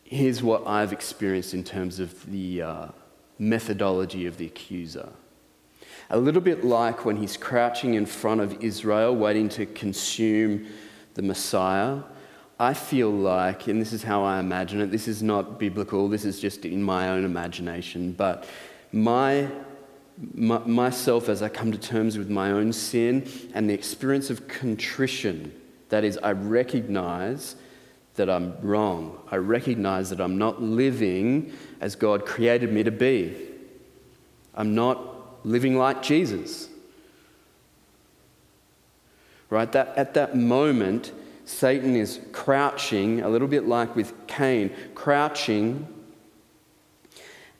here's 0.04 0.44
what 0.44 0.68
I've 0.68 0.94
experienced 0.94 1.56
in 1.56 1.64
terms 1.64 2.00
of 2.00 2.32
the. 2.32 2.62
Uh, 2.62 2.88
methodology 3.40 4.26
of 4.26 4.38
the 4.38 4.46
accuser. 4.46 5.10
A 6.10 6.18
little 6.18 6.42
bit 6.42 6.64
like 6.64 7.06
when 7.06 7.18
he's 7.18 7.36
crouching 7.36 7.96
in 7.96 8.06
front 8.06 8.42
of 8.42 8.64
Israel, 8.64 9.16
waiting 9.16 9.50
to 9.50 9.66
consume 9.66 10.68
the 11.16 11.22
Messiah. 11.22 12.00
I 12.60 12.74
feel 12.74 13.12
like, 13.12 13.68
and 13.68 13.80
this 13.80 13.94
is 13.94 14.04
how 14.04 14.24
I 14.24 14.40
imagine 14.40 14.82
it, 14.82 14.90
this 14.90 15.08
is 15.08 15.22
not 15.22 15.60
biblical, 15.60 16.08
this 16.08 16.26
is 16.26 16.40
just 16.40 16.66
in 16.66 16.82
my 16.82 17.10
own 17.10 17.24
imagination, 17.26 18.14
but 18.14 18.48
my, 18.92 19.48
my, 20.34 20.60
myself 20.60 21.30
as 21.30 21.44
I 21.44 21.50
come 21.50 21.72
to 21.72 21.78
terms 21.78 22.18
with 22.18 22.30
my 22.30 22.52
own 22.52 22.74
sin 22.74 23.30
and 23.54 23.70
the 23.70 23.74
experience 23.74 24.30
of 24.30 24.48
contrition, 24.48 25.52
that 25.90 26.04
is, 26.04 26.18
I 26.18 26.32
recognize 26.32 27.58
that 28.18 28.30
I'm 28.30 28.58
wrong. 28.62 29.18
I 29.32 29.38
recognize 29.38 30.10
that 30.10 30.20
I'm 30.20 30.38
not 30.38 30.62
living 30.62 31.54
as 31.80 31.96
God 31.96 32.26
created 32.26 32.72
me 32.74 32.84
to 32.84 32.92
be. 32.92 33.36
I'm 34.54 34.76
not 34.76 35.46
living 35.46 35.78
like 35.78 36.04
Jesus. 36.04 36.68
Right? 39.50 39.72
That, 39.72 39.96
at 39.96 40.16
that 40.16 40.36
moment, 40.36 41.14
Satan 41.46 41.96
is 41.96 42.20
crouching, 42.34 43.22
a 43.22 43.30
little 43.30 43.48
bit 43.48 43.68
like 43.68 43.96
with 43.96 44.14
Cain, 44.28 44.72
crouching, 44.94 45.88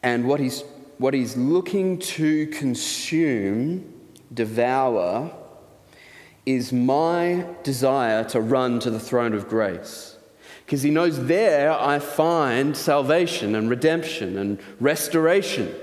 and 0.04 0.28
what 0.28 0.40
he's, 0.40 0.64
what 0.98 1.14
he's 1.14 1.38
looking 1.38 2.00
to 2.00 2.48
consume, 2.48 3.94
devour, 4.34 5.32
is 6.46 6.74
my 6.74 7.46
desire 7.64 8.24
to 8.24 8.42
run 8.42 8.80
to 8.80 8.90
the 8.90 9.00
throne 9.00 9.34
of 9.34 9.48
grace 9.48 10.17
because 10.68 10.82
he 10.82 10.92
knows 10.92 11.28
there 11.28 11.72
I 11.72 12.00
find 12.00 12.76
salvation 12.76 13.56
and 13.56 13.70
redemption 13.70 14.38
and 14.38 14.60
restoration. 14.82 15.74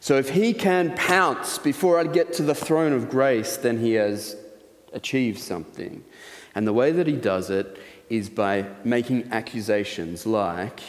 So 0.00 0.16
if 0.16 0.30
he 0.30 0.52
can 0.52 0.96
pounce 0.96 1.56
before 1.56 2.00
I 2.00 2.04
get 2.04 2.32
to 2.32 2.42
the 2.42 2.54
throne 2.54 2.92
of 2.92 3.08
grace, 3.08 3.56
then 3.56 3.78
he 3.78 3.92
has 3.92 4.34
achieved 4.92 5.38
something. 5.38 6.02
And 6.56 6.66
the 6.66 6.72
way 6.72 6.90
that 6.90 7.06
he 7.06 7.14
does 7.14 7.48
it 7.48 7.78
is 8.08 8.28
by 8.28 8.66
making 8.82 9.30
accusations 9.30 10.26
like, 10.26 10.80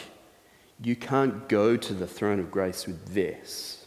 you 0.83 0.95
can't 0.95 1.47
go 1.47 1.77
to 1.77 1.93
the 1.93 2.07
throne 2.07 2.39
of 2.39 2.49
grace 2.49 2.87
with 2.87 3.13
this. 3.13 3.85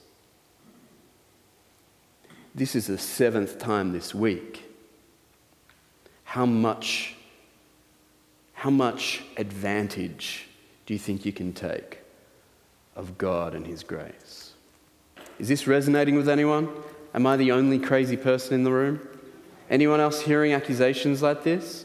This 2.54 2.76
is 2.76 2.86
the 2.86 2.98
seventh 2.98 3.58
time 3.58 3.92
this 3.92 4.14
week. 4.14 4.62
How 6.22 6.46
much 6.46 7.16
how 8.64 8.70
much 8.70 9.22
advantage 9.36 10.48
do 10.86 10.94
you 10.94 10.98
think 10.98 11.26
you 11.26 11.32
can 11.34 11.52
take 11.52 11.98
of 12.96 13.18
God 13.18 13.54
and 13.54 13.66
His 13.66 13.82
grace? 13.82 14.54
Is 15.38 15.48
this 15.48 15.66
resonating 15.66 16.16
with 16.16 16.30
anyone? 16.30 16.70
Am 17.12 17.26
I 17.26 17.36
the 17.36 17.52
only 17.52 17.78
crazy 17.78 18.16
person 18.16 18.54
in 18.54 18.64
the 18.64 18.72
room? 18.72 19.06
Anyone 19.68 20.00
else 20.00 20.22
hearing 20.22 20.54
accusations 20.54 21.20
like 21.20 21.44
this? 21.44 21.84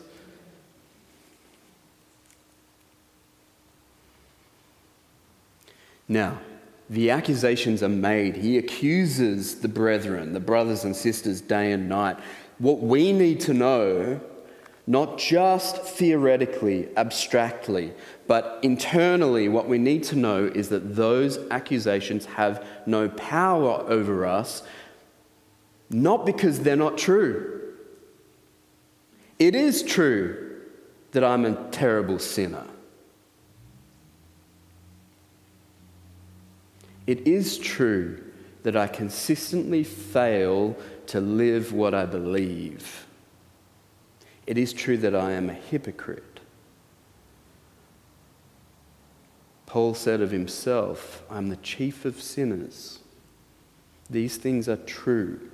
Now, 6.08 6.40
the 6.90 7.12
accusations 7.12 7.84
are 7.84 7.90
made. 7.90 8.38
He 8.38 8.58
accuses 8.58 9.60
the 9.60 9.68
brethren, 9.68 10.32
the 10.32 10.40
brothers 10.40 10.86
and 10.86 10.96
sisters, 10.96 11.42
day 11.42 11.74
and 11.74 11.90
night. 11.90 12.16
What 12.58 12.80
we 12.80 13.12
need 13.12 13.42
to 13.42 13.54
know 13.54 14.22
not 14.90 15.20
just 15.20 15.84
theoretically, 15.84 16.90
abstractly, 16.98 17.94
but 18.26 18.58
internally, 18.64 19.48
what 19.48 19.70
we 19.70 19.78
need 19.78 20.04
to 20.04 20.16
know 20.16 20.46
is 20.46 20.70
that 20.70 20.96
those 20.96 21.38
accusations 21.52 22.26
have 22.26 22.66
no 22.88 23.08
power 23.10 23.86
over 23.88 24.26
us, 24.26 24.64
not 25.92 26.26
because 26.26 26.62
they're 26.62 26.76
not 26.76 26.98
true. 26.98 27.72
It 29.38 29.54
is 29.54 29.84
true 29.84 30.64
that 31.12 31.24
I'm 31.24 31.46
a 31.46 31.54
terrible 31.70 32.18
sinner. 32.18 32.66
It 37.06 37.28
is 37.28 37.60
true 37.60 38.24
that 38.64 38.76
I 38.76 38.88
consistently 38.88 39.84
fail 39.84 40.76
to 41.06 41.22
live 41.22 41.74
what 41.74 41.94
I 41.94 42.08
believe. 42.08 43.06
It 44.50 44.58
is 44.58 44.74
true 44.74 44.98
that 44.98 45.14
I 45.14 45.34
am 45.34 45.48
a 45.48 45.54
hypocrite. 45.54 46.40
Paul 49.68 49.94
said 49.94 50.22
of 50.22 50.32
himself, 50.32 51.22
I'm 51.30 51.50
the 51.50 51.56
chief 51.58 52.04
of 52.04 52.20
sinners. 52.20 52.98
These 54.10 54.38
things 54.38 54.68
are 54.68 54.78
true. 54.78 55.52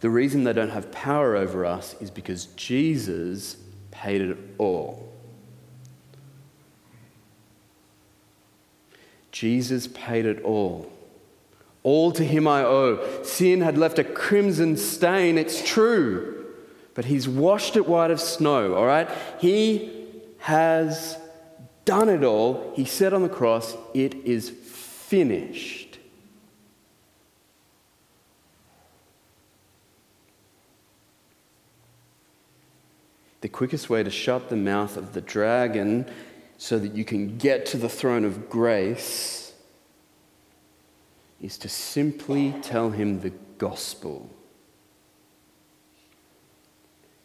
The 0.00 0.10
reason 0.10 0.44
they 0.44 0.52
don't 0.52 0.68
have 0.68 0.92
power 0.92 1.34
over 1.34 1.64
us 1.64 1.96
is 1.98 2.10
because 2.10 2.44
Jesus 2.56 3.56
paid 3.90 4.20
it 4.20 4.36
all. 4.58 5.10
Jesus 9.32 9.86
paid 9.86 10.26
it 10.26 10.42
all. 10.42 10.92
All 11.82 12.12
to 12.12 12.22
him 12.22 12.46
I 12.46 12.64
owe. 12.64 13.22
Sin 13.22 13.62
had 13.62 13.78
left 13.78 13.98
a 13.98 14.04
crimson 14.04 14.76
stain, 14.76 15.38
it's 15.38 15.66
true 15.66 16.35
but 16.96 17.04
he's 17.04 17.28
washed 17.28 17.76
it 17.76 17.86
white 17.86 18.10
of 18.10 18.18
snow, 18.18 18.74
all 18.74 18.86
right? 18.86 19.08
He 19.38 19.92
has 20.38 21.18
done 21.84 22.08
it 22.08 22.24
all. 22.24 22.72
He 22.74 22.86
said 22.86 23.12
on 23.12 23.22
the 23.22 23.28
cross, 23.28 23.76
It 23.92 24.14
is 24.14 24.48
finished. 24.48 25.98
The 33.42 33.48
quickest 33.50 33.90
way 33.90 34.02
to 34.02 34.10
shut 34.10 34.48
the 34.48 34.56
mouth 34.56 34.96
of 34.96 35.12
the 35.12 35.20
dragon 35.20 36.10
so 36.56 36.78
that 36.78 36.94
you 36.94 37.04
can 37.04 37.36
get 37.36 37.66
to 37.66 37.76
the 37.76 37.90
throne 37.90 38.24
of 38.24 38.48
grace 38.48 39.52
is 41.42 41.58
to 41.58 41.68
simply 41.68 42.54
tell 42.62 42.88
him 42.88 43.20
the 43.20 43.34
gospel. 43.58 44.30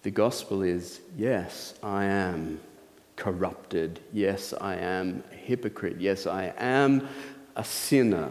The 0.04 0.12
gospel 0.12 0.64
is 0.64 1.00
yes, 1.16 1.76
I 1.84 2.06
am 2.06 2.60
corrupted. 3.16 4.00
Yes, 4.12 4.54
I 4.60 4.76
am 4.76 5.24
a 5.32 5.36
hypocrite. 5.36 5.98
Yes, 6.00 6.26
I 6.26 6.54
am 6.58 7.08
a 7.56 7.64
sinner. 7.64 8.30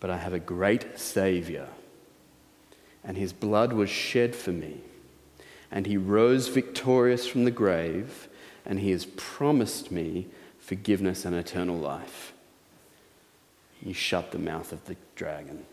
But 0.00 0.10
I 0.10 0.16
have 0.16 0.32
a 0.32 0.38
great 0.38 0.98
Savior, 0.98 1.68
and 3.04 3.16
his 3.16 3.32
blood 3.32 3.72
was 3.72 3.90
shed 3.90 4.34
for 4.34 4.52
me. 4.52 4.80
And 5.70 5.86
he 5.86 5.96
rose 5.96 6.48
victorious 6.48 7.26
from 7.26 7.44
the 7.44 7.50
grave, 7.50 8.28
and 8.64 8.80
he 8.80 8.90
has 8.92 9.04
promised 9.16 9.90
me 9.90 10.28
forgiveness 10.58 11.24
and 11.24 11.34
eternal 11.34 11.76
life. 11.76 12.32
You 13.82 13.92
shut 13.92 14.32
the 14.32 14.38
mouth 14.38 14.72
of 14.72 14.84
the 14.86 14.96
dragon. 15.14 15.66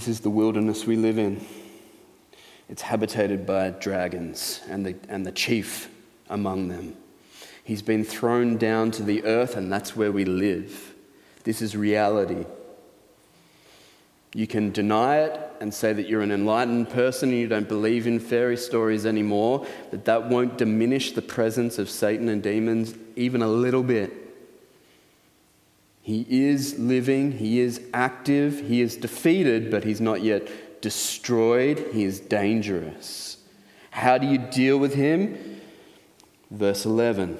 This 0.00 0.08
is 0.08 0.20
the 0.20 0.30
wilderness 0.30 0.86
we 0.86 0.96
live 0.96 1.18
in. 1.18 1.44
It's 2.70 2.80
habitated 2.80 3.44
by 3.44 3.68
dragons 3.68 4.62
and 4.66 4.86
the, 4.86 4.96
and 5.10 5.26
the 5.26 5.30
chief 5.30 5.90
among 6.30 6.68
them. 6.68 6.96
He's 7.62 7.82
been 7.82 8.02
thrown 8.02 8.56
down 8.56 8.92
to 8.92 9.02
the 9.02 9.22
earth, 9.24 9.56
and 9.56 9.70
that's 9.70 9.94
where 9.94 10.10
we 10.10 10.24
live. 10.24 10.94
This 11.44 11.60
is 11.60 11.76
reality. 11.76 12.46
You 14.32 14.46
can 14.46 14.72
deny 14.72 15.18
it 15.18 15.38
and 15.60 15.74
say 15.74 15.92
that 15.92 16.08
you're 16.08 16.22
an 16.22 16.32
enlightened 16.32 16.88
person 16.88 17.28
and 17.28 17.38
you 17.38 17.46
don't 17.46 17.68
believe 17.68 18.06
in 18.06 18.20
fairy 18.20 18.56
stories 18.56 19.04
anymore, 19.04 19.66
but 19.90 20.06
that 20.06 20.30
won't 20.30 20.56
diminish 20.56 21.12
the 21.12 21.20
presence 21.20 21.78
of 21.78 21.90
Satan 21.90 22.30
and 22.30 22.42
demons 22.42 22.94
even 23.16 23.42
a 23.42 23.48
little 23.48 23.82
bit. 23.82 24.29
He 26.02 26.26
is 26.28 26.78
living, 26.78 27.32
he 27.32 27.60
is 27.60 27.80
active, 27.92 28.66
he 28.66 28.80
is 28.80 28.96
defeated, 28.96 29.70
but 29.70 29.84
he's 29.84 30.00
not 30.00 30.22
yet 30.22 30.80
destroyed. 30.80 31.86
He 31.92 32.04
is 32.04 32.20
dangerous. 32.20 33.36
How 33.90 34.18
do 34.18 34.26
you 34.26 34.38
deal 34.38 34.78
with 34.78 34.94
him? 34.94 35.60
Verse 36.50 36.84
11 36.84 37.38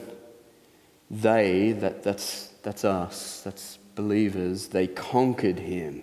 They, 1.11 1.73
that, 1.73 2.03
that's, 2.03 2.49
that's 2.63 2.85
us, 2.85 3.41
that's 3.43 3.79
believers, 3.95 4.69
they 4.69 4.87
conquered 4.87 5.59
him 5.59 6.03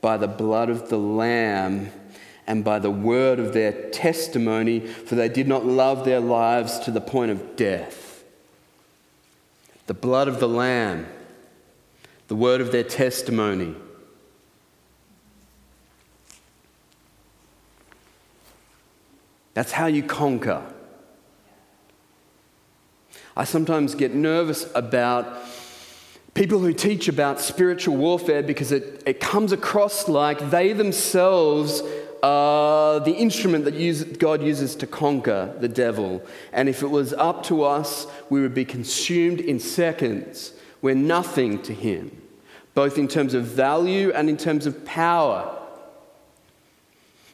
by 0.00 0.16
the 0.16 0.28
blood 0.28 0.68
of 0.68 0.88
the 0.88 0.98
Lamb 0.98 1.90
and 2.46 2.64
by 2.64 2.78
the 2.78 2.90
word 2.90 3.38
of 3.38 3.52
their 3.52 3.72
testimony, 3.90 4.80
for 4.80 5.14
they 5.14 5.28
did 5.28 5.46
not 5.46 5.64
love 5.64 6.04
their 6.04 6.20
lives 6.20 6.78
to 6.80 6.90
the 6.90 7.00
point 7.00 7.30
of 7.30 7.56
death. 7.56 8.24
The 9.86 9.94
blood 9.94 10.28
of 10.28 10.40
the 10.40 10.48
Lamb, 10.48 11.06
the 12.32 12.36
word 12.36 12.62
of 12.62 12.72
their 12.72 12.82
testimony. 12.82 13.74
That's 19.52 19.72
how 19.72 19.84
you 19.84 20.02
conquer. 20.02 20.62
I 23.36 23.44
sometimes 23.44 23.94
get 23.94 24.14
nervous 24.14 24.66
about 24.74 25.46
people 26.32 26.60
who 26.60 26.72
teach 26.72 27.06
about 27.06 27.38
spiritual 27.38 27.98
warfare 27.98 28.42
because 28.42 28.72
it, 28.72 29.02
it 29.04 29.20
comes 29.20 29.52
across 29.52 30.08
like 30.08 30.48
they 30.48 30.72
themselves 30.72 31.82
are 32.22 32.98
the 33.00 33.12
instrument 33.12 33.66
that 33.66 33.74
use, 33.74 34.04
God 34.04 34.42
uses 34.42 34.74
to 34.76 34.86
conquer 34.86 35.54
the 35.60 35.68
devil. 35.68 36.24
And 36.54 36.70
if 36.70 36.82
it 36.82 36.88
was 36.88 37.12
up 37.12 37.42
to 37.48 37.62
us, 37.64 38.06
we 38.30 38.40
would 38.40 38.54
be 38.54 38.64
consumed 38.64 39.40
in 39.40 39.60
seconds. 39.60 40.54
We're 40.80 40.94
nothing 40.94 41.60
to 41.64 41.74
him, 41.74 42.21
both 42.74 42.98
in 42.98 43.08
terms 43.08 43.34
of 43.34 43.44
value 43.44 44.12
and 44.12 44.28
in 44.28 44.36
terms 44.36 44.66
of 44.66 44.84
power. 44.84 45.58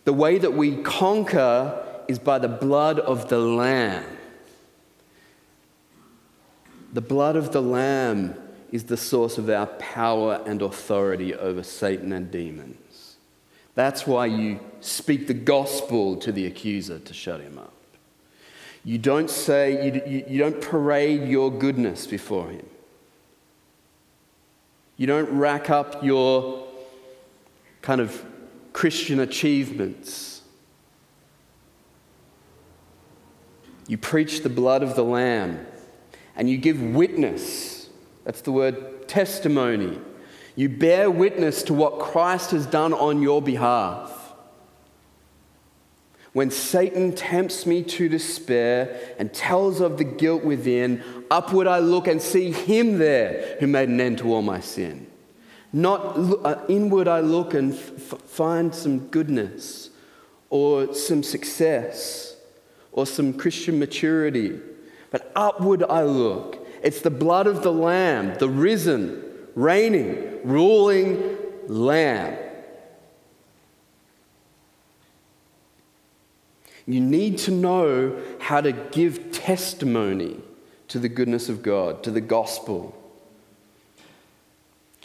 The 0.05 0.13
way 0.13 0.39
that 0.39 0.55
we 0.55 0.77
conquer 0.83 1.85
is 2.09 2.19
by 2.19 2.39
the 2.39 2.49
blood 2.49 2.99
of 2.99 3.29
the 3.29 3.39
Lamb. 3.39 4.05
The 6.93 7.03
blood 7.03 7.37
of 7.37 7.53
the 7.53 7.61
Lamb 7.63 8.35
is 8.73 8.85
the 8.85 8.97
source 8.97 9.39
of 9.39 9.49
our 9.49 9.67
power 9.67 10.43
and 10.47 10.63
authority 10.63 11.35
over 11.35 11.63
Satan 11.63 12.13
and 12.13 12.31
demons. 12.31 13.17
That's 13.75 14.07
why 14.07 14.27
you 14.27 14.61
speak 14.81 15.27
the 15.27 15.35
gospel 15.35 16.17
to 16.17 16.33
the 16.33 16.47
accuser 16.47 16.99
to 16.99 17.15
shut 17.15 17.41
him 17.41 17.59
up. 17.59 17.73
You 18.85 18.99
don't 18.99 19.31
say, 19.31 19.87
you, 19.87 20.03
you, 20.07 20.25
you 20.29 20.39
don't 20.39 20.61
parade 20.61 21.29
your 21.29 21.51
goodness 21.51 22.07
before 22.07 22.51
him. 22.51 22.67
You 24.99 25.07
don't 25.07 25.31
rack 25.39 25.71
up 25.71 26.05
your 26.05 26.69
kind 27.81 28.03
of 28.03 28.23
Christian 28.75 29.21
achievements. 29.21 30.43
You 33.87 33.97
preach 33.97 34.43
the 34.43 34.51
blood 34.51 34.83
of 34.83 34.97
the 34.97 35.05
Lamb 35.05 35.67
and 36.37 36.51
you 36.51 36.59
give 36.59 36.83
witness 36.83 37.79
that's 38.29 38.43
the 38.43 38.53
word 38.53 39.09
testimony. 39.09 39.99
You 40.55 40.69
bear 40.69 41.11
witness 41.11 41.63
to 41.63 41.73
what 41.73 41.99
Christ 41.99 42.51
has 42.51 42.67
done 42.67 42.93
on 42.93 43.23
your 43.23 43.41
behalf. 43.41 44.35
When 46.35 46.51
Satan 46.51 47.15
tempts 47.15 47.65
me 47.65 47.83
to 47.85 48.07
despair 48.07 49.15
and 49.19 49.33
tells 49.33 49.81
of 49.81 49.97
the 49.97 50.05
guilt 50.05 50.45
within, 50.45 51.03
upward 51.31 51.67
I 51.67 51.79
look 51.79 52.07
and 52.07 52.21
see 52.21 52.51
him 52.53 52.99
there 52.99 53.57
who 53.61 53.67
made 53.67 53.89
an 53.89 54.01
end 54.01 54.19
to 54.19 54.33
all 54.33 54.43
my 54.43 54.61
sin. 54.61 55.07
Not 55.73 56.17
uh, 56.45 56.61
inward 56.69 57.09
I 57.09 57.21
look 57.21 57.55
and 57.55 57.75
f- 57.75 58.21
find 58.23 58.75
some 58.75 59.09
goodness 59.09 59.91
or 60.51 60.95
some 60.95 61.23
success 61.23 62.37
or 62.93 63.07
some 63.07 63.35
Christian 63.35 63.79
maturity, 63.79 64.59
but 65.11 65.31
upward 65.37 65.83
I 65.83 66.03
look 66.05 66.67
it's 66.83 67.01
the 67.01 67.11
blood 67.11 67.47
of 67.47 67.63
the 67.63 67.73
Lamb, 67.73 68.35
the 68.39 68.49
risen, 68.49 69.23
reigning, 69.55 70.39
ruling 70.45 71.37
Lamb. 71.67 72.39
You 76.87 77.01
need 77.01 77.39
to 77.39 77.51
know 77.51 78.19
how 78.39 78.61
to 78.61 78.73
give 78.73 79.33
testimony 79.33 80.39
to 80.89 80.99
the 80.99 81.09
goodness 81.09 81.49
of 81.49 81.63
God, 81.63 82.03
to 82.03 82.11
the 82.11 82.21
gospel. 82.21 82.95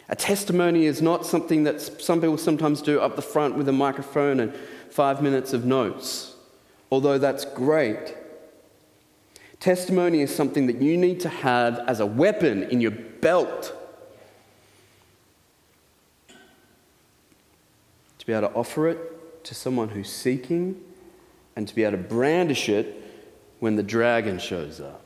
A 0.08 0.16
testimony 0.16 0.86
is 0.86 1.00
not 1.00 1.24
something 1.24 1.64
that 1.64 1.80
some 1.80 2.20
people 2.20 2.36
sometimes 2.36 2.82
do 2.82 3.00
up 3.00 3.16
the 3.16 3.22
front 3.22 3.56
with 3.56 3.68
a 3.68 3.72
microphone 3.72 4.40
and 4.40 4.54
five 4.90 5.22
minutes 5.22 5.52
of 5.52 5.64
notes, 5.64 6.34
although 6.90 7.18
that's 7.18 7.44
great. 7.44 8.14
Testimony 9.60 10.20
is 10.20 10.34
something 10.34 10.66
that 10.66 10.82
you 10.82 10.96
need 10.96 11.20
to 11.20 11.28
have 11.28 11.78
as 11.86 12.00
a 12.00 12.06
weapon 12.06 12.64
in 12.64 12.80
your 12.80 12.90
belt 12.90 13.72
to 18.18 18.26
be 18.26 18.32
able 18.32 18.48
to 18.48 18.54
offer 18.54 18.88
it 18.88 19.44
to 19.44 19.54
someone 19.54 19.88
who's 19.88 20.10
seeking 20.10 20.80
and 21.56 21.68
to 21.68 21.74
be 21.74 21.84
able 21.84 21.98
to 21.98 22.02
brandish 22.02 22.68
it 22.68 23.02
when 23.60 23.76
the 23.76 23.82
dragon 23.82 24.38
shows 24.38 24.80
up. 24.80 25.03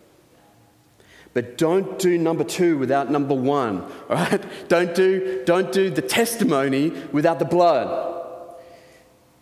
But 1.34 1.58
don't 1.58 1.98
do 1.98 2.18
number 2.18 2.44
two 2.44 2.78
without 2.78 3.10
number 3.10 3.34
one, 3.34 3.80
all 4.10 4.16
right? 4.16 4.68
Don't 4.68 4.94
do, 4.94 5.42
don't 5.44 5.72
do 5.72 5.90
the 5.90 6.02
testimony 6.02 6.90
without 7.12 7.38
the 7.38 7.44
blood. 7.44 8.06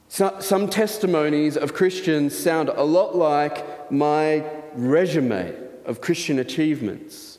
So, 0.08 0.36
some 0.40 0.68
testimonies 0.68 1.56
of 1.56 1.74
Christians 1.74 2.36
sound 2.36 2.68
a 2.68 2.82
lot 2.82 3.16
like 3.16 3.90
my 3.90 4.44
resume 4.74 5.54
of 5.84 6.00
Christian 6.00 6.38
achievements, 6.38 7.38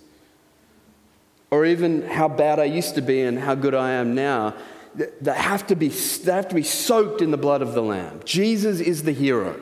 or 1.49 1.65
even 1.65 2.01
how 2.03 2.27
bad 2.27 2.59
I 2.59 2.65
used 2.65 2.95
to 2.95 3.01
be 3.01 3.21
and 3.21 3.39
how 3.39 3.55
good 3.55 3.73
I 3.73 3.91
am 3.91 4.15
now, 4.15 4.53
they 4.95 5.33
have 5.33 5.67
to 5.67 5.75
be, 5.75 5.89
they 5.89 6.31
have 6.31 6.47
to 6.49 6.55
be 6.55 6.63
soaked 6.63 7.21
in 7.21 7.31
the 7.31 7.37
blood 7.37 7.61
of 7.61 7.73
the 7.73 7.81
Lamb. 7.81 8.21
Jesus 8.25 8.79
is 8.79 9.03
the 9.03 9.11
hero. 9.11 9.59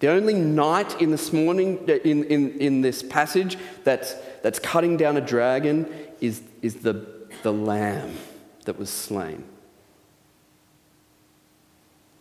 The 0.00 0.08
only 0.08 0.34
knight 0.34 1.00
in 1.00 1.10
this 1.10 1.32
morning, 1.32 1.78
in, 1.88 2.24
in, 2.24 2.58
in 2.58 2.80
this 2.82 3.02
passage, 3.02 3.58
that's, 3.82 4.14
that's 4.42 4.58
cutting 4.58 4.96
down 4.96 5.16
a 5.16 5.20
dragon 5.20 5.92
is, 6.20 6.42
is 6.62 6.76
the, 6.76 7.06
the 7.42 7.52
lamb 7.52 8.16
that 8.64 8.78
was 8.78 8.90
slain. 8.90 9.44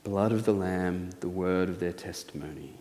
Blood 0.04 0.32
of 0.32 0.46
the 0.46 0.54
Lamb, 0.54 1.10
the 1.20 1.28
word 1.28 1.68
of 1.68 1.82
their 1.82 1.92
testimony. 1.92 2.74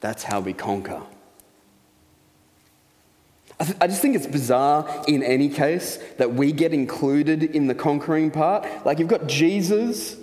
That's 0.00 0.22
how 0.22 0.40
we 0.40 0.54
conquer. 0.54 1.02
I, 3.60 3.64
th- 3.64 3.76
I, 3.80 3.86
just 3.86 4.00
think 4.00 4.16
it's 4.16 4.26
bizarre 4.26 5.04
in 5.06 5.22
any 5.22 5.50
case 5.50 5.98
that 6.16 6.32
we 6.32 6.50
get 6.50 6.72
included 6.72 7.42
in 7.42 7.66
the 7.66 7.74
conquering 7.74 8.30
part. 8.30 8.66
Like 8.86 8.98
you've 8.98 9.08
got 9.08 9.26
Jesus, 9.26 10.16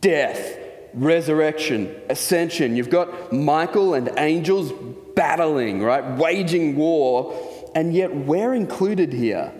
death, 0.00 0.58
resurrection, 0.94 1.94
ascension. 2.08 2.76
You've 2.76 2.90
got 2.90 3.32
Michael 3.32 3.94
and 3.94 4.10
angels 4.16 4.72
battling, 5.14 5.82
right? 5.82 6.16
Waging 6.16 6.76
war. 6.76 7.34
And 7.74 7.94
yet 7.94 8.14
we're 8.14 8.54
included 8.54 9.12
here. 9.12 9.52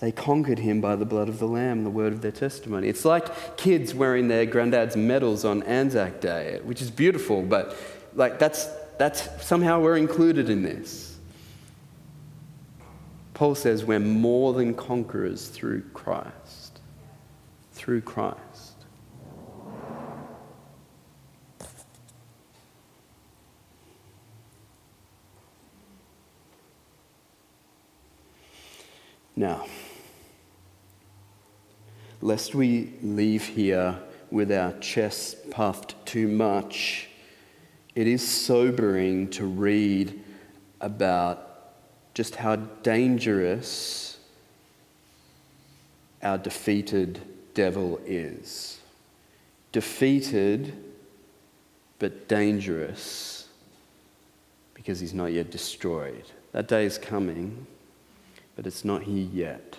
They 0.00 0.12
conquered 0.12 0.58
him 0.58 0.80
by 0.80 0.96
the 0.96 1.06
blood 1.06 1.28
of 1.28 1.38
the 1.38 1.46
Lamb, 1.46 1.82
the 1.82 1.90
word 1.90 2.12
of 2.12 2.20
their 2.20 2.32
testimony. 2.32 2.88
It's 2.88 3.04
like 3.04 3.56
kids 3.56 3.94
wearing 3.94 4.28
their 4.28 4.44
granddad's 4.44 4.96
medals 4.96 5.44
on 5.44 5.62
Anzac 5.62 6.20
Day, 6.20 6.60
which 6.62 6.82
is 6.82 6.90
beautiful, 6.90 7.42
but 7.42 7.76
like 8.14 8.38
that's, 8.38 8.68
that's 8.98 9.28
somehow 9.44 9.80
we're 9.80 9.96
included 9.96 10.50
in 10.50 10.62
this. 10.62 11.16
Paul 13.34 13.54
says 13.54 13.84
we're 13.84 13.98
more 13.98 14.52
than 14.52 14.74
conquerors 14.74 15.48
through 15.48 15.82
Christ. 15.92 16.80
Through 17.72 18.02
Christ. 18.02 18.38
Now, 29.36 29.66
lest 32.20 32.54
we 32.54 32.92
leave 33.02 33.44
here 33.44 33.98
with 34.30 34.52
our 34.52 34.72
chests 34.78 35.36
puffed 35.50 35.94
too 36.06 36.28
much, 36.28 37.08
it 37.94 38.06
is 38.06 38.26
sobering 38.26 39.30
to 39.30 39.44
read 39.44 40.22
about 40.80 41.50
just 42.14 42.36
how 42.36 42.56
dangerous 42.56 44.18
our 46.22 46.38
defeated 46.38 47.20
devil 47.54 48.00
is. 48.06 48.80
Defeated, 49.72 50.72
but 51.98 52.28
dangerous 52.28 53.48
because 54.74 55.00
he's 55.00 55.14
not 55.14 55.32
yet 55.32 55.50
destroyed. 55.50 56.24
That 56.52 56.68
day 56.68 56.84
is 56.84 56.98
coming, 56.98 57.66
but 58.56 58.66
it's 58.66 58.84
not 58.84 59.02
here 59.02 59.28
yet. 59.32 59.78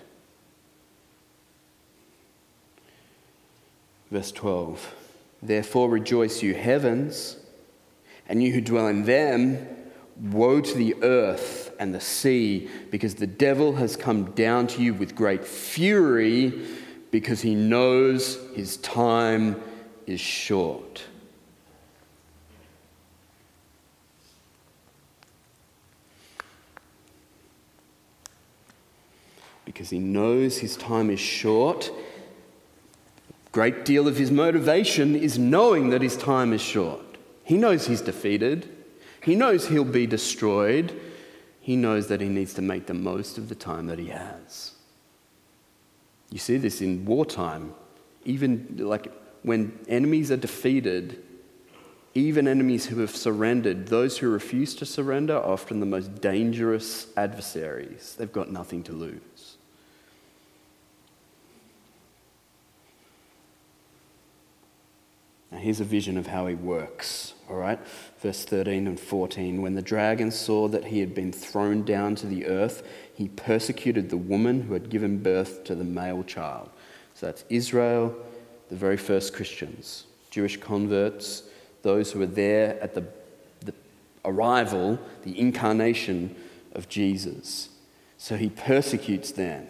Verse 4.12 4.32
12 4.32 4.94
Therefore 5.42 5.90
rejoice, 5.90 6.42
you 6.42 6.54
heavens, 6.54 7.38
and 8.28 8.42
you 8.42 8.52
who 8.54 8.62
dwell 8.62 8.88
in 8.88 9.04
them. 9.04 9.68
Woe 10.18 10.62
to 10.62 10.78
the 10.78 10.96
earth 11.04 11.76
and 11.78 11.94
the 11.94 12.00
sea, 12.00 12.70
because 12.90 13.16
the 13.16 13.28
devil 13.28 13.76
has 13.76 13.98
come 13.98 14.32
down 14.32 14.66
to 14.68 14.82
you 14.82 14.94
with 14.94 15.14
great 15.14 15.44
fury, 15.44 16.54
because 17.12 17.42
he 17.42 17.54
knows 17.54 18.40
his 18.56 18.78
time 18.78 19.62
is 20.08 20.22
short. 20.22 21.04
Because 29.76 29.92
he 29.92 30.00
knows 30.00 30.58
his 30.58 30.76
time 30.76 31.12
is 31.12 31.20
short 31.20 31.92
great 33.56 33.86
deal 33.86 34.06
of 34.06 34.18
his 34.18 34.32
motivation 34.32 35.16
is 35.16 35.40
knowing 35.40 35.90
that 35.90 36.02
his 36.02 36.18
time 36.18 36.52
is 36.52 36.60
short. 36.60 37.00
He 37.46 37.56
knows 37.56 37.88
he's 37.88 38.02
defeated, 38.02 38.68
he 39.24 39.34
knows 39.34 39.70
he'll 39.70 39.86
be 39.86 40.06
destroyed, 40.06 40.94
he 41.62 41.78
knows 41.78 42.08
that 42.08 42.20
he 42.20 42.28
needs 42.28 42.54
to 42.56 42.62
make 42.62 42.86
the 42.88 42.94
most 42.94 43.38
of 43.38 43.48
the 43.48 43.56
time 43.56 43.88
that 43.88 43.98
he 43.98 44.08
has. 44.08 44.74
You 46.32 46.38
see 46.38 46.58
this 46.58 46.82
in 46.82 47.06
wartime, 47.06 47.74
even 48.26 48.76
like 48.78 49.10
when 49.44 49.80
enemies 49.88 50.32
are 50.32 50.38
defeated. 50.38 51.24
Even 52.14 52.48
enemies 52.48 52.86
who 52.88 53.00
have 53.00 53.16
surrendered, 53.16 53.88
those 53.88 54.18
who 54.18 54.30
refuse 54.30 54.74
to 54.76 54.86
surrender, 54.86 55.36
are 55.36 55.46
often 55.46 55.80
the 55.80 55.86
most 55.86 56.22
dangerous 56.22 57.08
adversaries. 57.16 58.16
They've 58.18 58.32
got 58.32 58.52
nothing 58.52 58.84
to 58.84 58.94
lose. 58.94 59.35
Now, 65.56 65.62
here's 65.62 65.80
a 65.80 65.86
vision 65.86 66.18
of 66.18 66.28
how 66.28 66.48
he 66.48 66.54
works, 66.54 67.34
all 67.50 67.56
right? 67.56 67.80
Verse 68.20 68.44
13 68.44 68.88
and 68.88 69.00
14. 69.00 69.62
When 69.62 69.74
the 69.74 69.82
dragon 69.82 70.30
saw 70.30 70.68
that 70.68 70.84
he 70.84 71.00
had 71.00 71.16
been 71.16 71.32
thrown 71.32 71.86
down 71.86 72.16
to 72.16 72.28
the 72.28 72.46
earth, 72.46 72.86
he 73.14 73.30
persecuted 73.30 74.10
the 74.10 74.18
woman 74.18 74.64
who 74.64 74.74
had 74.74 74.90
given 74.90 75.20
birth 75.20 75.64
to 75.64 75.74
the 75.74 75.86
male 75.86 76.26
child. 76.26 76.70
So 77.14 77.28
that's 77.28 77.46
Israel, 77.48 78.14
the 78.68 78.76
very 78.76 78.98
first 78.98 79.34
Christians, 79.34 80.04
Jewish 80.30 80.58
converts, 80.58 81.44
those 81.84 82.12
who 82.12 82.20
were 82.20 82.26
there 82.26 82.78
at 82.84 82.94
the, 82.94 83.06
the 83.62 83.74
arrival, 84.26 85.00
the 85.24 85.40
incarnation 85.40 86.36
of 86.74 86.90
Jesus. 86.90 87.70
So 88.18 88.36
he 88.36 88.50
persecutes 88.50 89.32
them. 89.32 89.68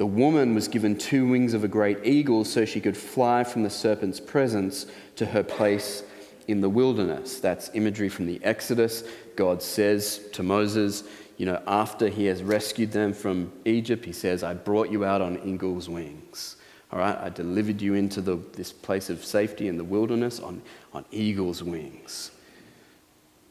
The 0.00 0.06
woman 0.06 0.54
was 0.54 0.66
given 0.66 0.96
two 0.96 1.28
wings 1.28 1.52
of 1.52 1.62
a 1.62 1.68
great 1.68 1.98
eagle 2.06 2.46
so 2.46 2.64
she 2.64 2.80
could 2.80 2.96
fly 2.96 3.44
from 3.44 3.64
the 3.64 3.68
serpent's 3.68 4.18
presence 4.18 4.86
to 5.16 5.26
her 5.26 5.42
place 5.42 6.02
in 6.48 6.62
the 6.62 6.70
wilderness. 6.70 7.38
That's 7.38 7.70
imagery 7.74 8.08
from 8.08 8.24
the 8.24 8.40
Exodus. 8.42 9.04
God 9.36 9.62
says 9.62 10.22
to 10.32 10.42
Moses, 10.42 11.04
you 11.36 11.44
know, 11.44 11.62
after 11.66 12.08
he 12.08 12.24
has 12.24 12.42
rescued 12.42 12.92
them 12.92 13.12
from 13.12 13.52
Egypt, 13.66 14.06
he 14.06 14.12
says, 14.12 14.42
I 14.42 14.54
brought 14.54 14.90
you 14.90 15.04
out 15.04 15.20
on 15.20 15.38
eagle's 15.44 15.86
wings. 15.86 16.56
All 16.90 16.98
right, 16.98 17.18
I 17.18 17.28
delivered 17.28 17.82
you 17.82 17.92
into 17.92 18.22
the, 18.22 18.36
this 18.54 18.72
place 18.72 19.10
of 19.10 19.22
safety 19.22 19.68
in 19.68 19.76
the 19.76 19.84
wilderness 19.84 20.40
on, 20.40 20.62
on 20.94 21.04
eagle's 21.10 21.62
wings. 21.62 22.30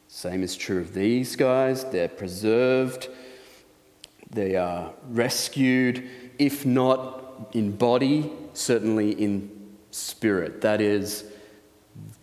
Same 0.08 0.42
is 0.42 0.56
true 0.56 0.82
of 0.82 0.96
these 0.96 1.36
guys. 1.36 1.84
They're 1.84 2.08
preserved, 2.08 3.08
they 4.32 4.56
are 4.56 4.94
rescued, 5.10 6.10
if 6.40 6.66
not 6.66 7.52
in 7.54 7.76
body, 7.76 8.32
certainly 8.54 9.12
in 9.12 9.52
spirit. 9.92 10.62
That 10.62 10.82
is, 10.82 11.26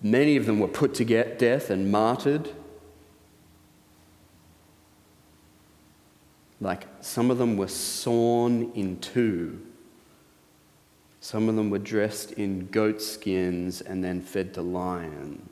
many 0.02 0.37
of 0.37 0.46
them 0.46 0.59
were 0.59 0.68
put 0.68 0.94
to 0.94 1.05
death 1.05 1.70
and 1.70 1.92
martyred. 1.92 2.50
Like 6.61 6.87
some 7.02 7.31
of 7.31 7.38
them 7.38 7.57
were 7.57 7.68
sawn 7.68 8.72
in 8.74 8.98
two. 8.98 9.61
Some 11.20 11.48
of 11.48 11.57
them 11.57 11.70
were 11.70 11.79
dressed 11.79 12.33
in 12.33 12.68
goat 12.68 13.02
skins 13.02 13.81
and 13.81 14.02
then 14.02 14.22
fed 14.22 14.55
to 14.55 14.62
lions. 14.62 15.50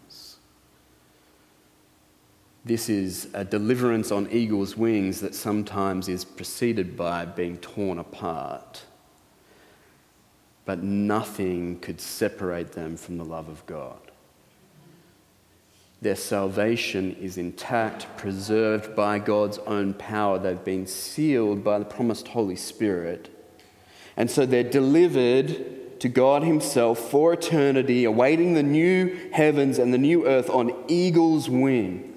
This 2.64 2.88
is 2.88 3.28
a 3.34 3.44
deliverance 3.44 4.10
on 4.10 4.30
eagle's 4.30 4.76
wings 4.76 5.20
that 5.20 5.34
sometimes 5.34 6.08
is 6.08 6.24
preceded 6.24 6.96
by 6.96 7.26
being 7.26 7.58
torn 7.58 7.98
apart. 7.98 8.84
But 10.64 10.82
nothing 10.82 11.78
could 11.80 12.00
separate 12.00 12.72
them 12.72 12.96
from 12.96 13.18
the 13.18 13.24
love 13.24 13.50
of 13.50 13.66
God. 13.66 13.98
Their 16.00 16.16
salvation 16.16 17.16
is 17.20 17.36
intact, 17.36 18.06
preserved 18.16 18.96
by 18.96 19.18
God's 19.18 19.58
own 19.58 19.92
power. 19.94 20.38
They've 20.38 20.64
been 20.64 20.86
sealed 20.86 21.62
by 21.62 21.78
the 21.78 21.84
promised 21.84 22.28
Holy 22.28 22.56
Spirit. 22.56 23.30
And 24.16 24.30
so 24.30 24.46
they're 24.46 24.62
delivered 24.62 26.00
to 26.00 26.08
God 26.08 26.42
Himself 26.42 26.98
for 26.98 27.32
eternity, 27.32 28.04
awaiting 28.04 28.54
the 28.54 28.62
new 28.62 29.30
heavens 29.32 29.78
and 29.78 29.92
the 29.92 29.98
new 29.98 30.26
earth 30.26 30.50
on 30.50 30.74
eagle's 30.88 31.48
wings. 31.48 32.13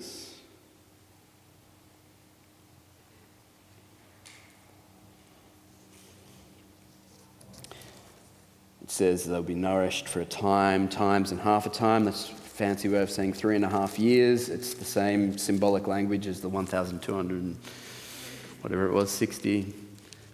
Says 8.98 9.26
they'll 9.26 9.44
be 9.44 9.54
nourished 9.54 10.08
for 10.10 10.22
a 10.22 10.26
time, 10.26 10.88
times, 10.88 11.32
and 11.32 11.40
half 11.40 11.68
a 11.68 11.70
time. 11.70 12.04
That's 12.04 12.32
a 12.32 12.34
fancy 12.34 12.90
way 12.90 13.00
of 13.04 13.12
saying 13.12 13.34
three 13.34 13.56
and 13.56 13.64
a 13.64 13.70
half 13.70 14.00
years. 14.00 14.50
It's 14.50 14.74
the 14.74 14.86
same 14.86 15.38
symbolic 15.38 15.86
language 15.86 16.26
as 16.26 16.42
the 16.42 16.50
1,200 16.50 17.56
whatever 18.62 18.88
it 18.88 18.94
was, 18.94 19.12
60. 19.12 19.72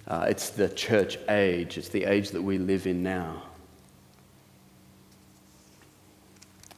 Uh, 0.07 0.27
it's 0.29 0.49
the 0.49 0.69
church 0.69 1.17
age, 1.27 1.77
it's 1.77 1.89
the 1.89 2.05
age 2.05 2.29
that 2.31 2.41
we 2.41 2.57
live 2.57 2.87
in 2.87 3.03
now. 3.03 3.43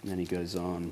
And 0.02 0.10
then 0.10 0.18
he 0.18 0.26
goes 0.26 0.56
on. 0.56 0.92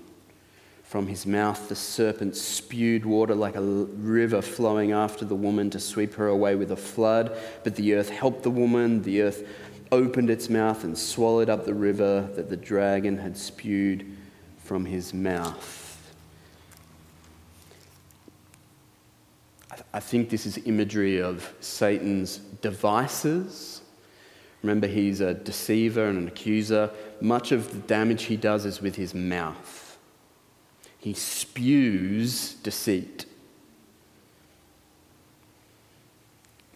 From 0.93 1.07
his 1.07 1.25
mouth, 1.25 1.69
the 1.69 1.75
serpent 1.75 2.35
spewed 2.35 3.03
water 3.03 3.33
like 3.33 3.55
a 3.55 3.61
river 3.61 4.43
flowing 4.43 4.91
after 4.91 5.25
the 5.25 5.33
woman 5.33 5.71
to 5.71 5.79
sweep 5.79 6.13
her 6.13 6.27
away 6.27 6.53
with 6.53 6.71
a 6.71 6.75
flood. 6.75 7.35
But 7.63 7.75
the 7.75 7.95
earth 7.95 8.11
helped 8.11 8.43
the 8.43 8.51
woman. 8.51 9.01
The 9.01 9.23
earth 9.23 9.43
opened 9.93 10.29
its 10.29 10.49
mouth 10.49 10.83
and 10.83 10.97
swallowed 10.97 11.49
up 11.49 11.65
the 11.65 11.73
river 11.73 12.27
that 12.35 12.49
the 12.49 12.57
dragon 12.57 13.17
had 13.17 13.37
spewed 13.37 14.05
from 14.63 14.85
his 14.85 15.13
mouth. 15.13 15.79
I 19.93 19.99
think 19.99 20.29
this 20.29 20.45
is 20.47 20.57
imagery 20.65 21.21
of 21.21 21.53
Satan's 21.59 22.37
devices. 22.37 23.81
Remember, 24.63 24.87
he's 24.87 25.21
a 25.21 25.35
deceiver 25.35 26.05
and 26.05 26.17
an 26.17 26.27
accuser. 26.27 26.89
Much 27.21 27.51
of 27.51 27.71
the 27.71 27.79
damage 27.79 28.23
he 28.23 28.37
does 28.37 28.65
is 28.65 28.81
with 28.81 28.95
his 28.95 29.13
mouth. 29.13 29.97
He 30.97 31.13
spews 31.13 32.55
deceit. 32.55 33.25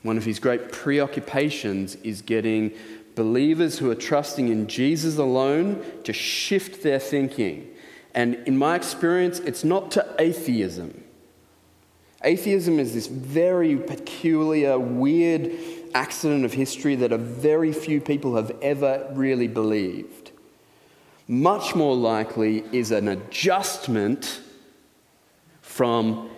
One 0.03 0.17
of 0.17 0.25
his 0.25 0.37
great 0.37 0.71
preoccupations 0.71 1.95
is 1.95 2.21
getting 2.21 2.73
believers 3.17 3.79
who 3.79 3.89
are 3.89 3.95
trusting 3.95 4.47
in 4.47 4.67
Jesus 4.67 5.17
alone 5.17 5.83
to 6.03 6.13
shift 6.13 6.83
their 6.83 6.99
thinking. 6.99 7.67
And 8.13 8.35
in 8.45 8.57
my 8.57 8.75
experience, 8.75 9.39
it's 9.39 9.63
not 9.63 9.91
to 9.91 10.15
atheism. 10.19 11.03
Atheism 12.23 12.79
is 12.79 12.93
this 12.93 13.07
very 13.07 13.75
peculiar, 13.75 14.77
weird 14.77 15.51
accident 15.95 16.45
of 16.45 16.53
history 16.53 16.95
that 16.95 17.11
a 17.11 17.17
very 17.17 17.73
few 17.73 17.99
people 17.99 18.35
have 18.35 18.51
ever 18.61 19.09
really 19.13 19.47
believed. 19.47 20.31
Much 21.27 21.75
more 21.75 21.95
likely 21.95 22.63
is 22.71 22.91
an 22.91 23.07
adjustment 23.07 24.41
from 25.61 26.29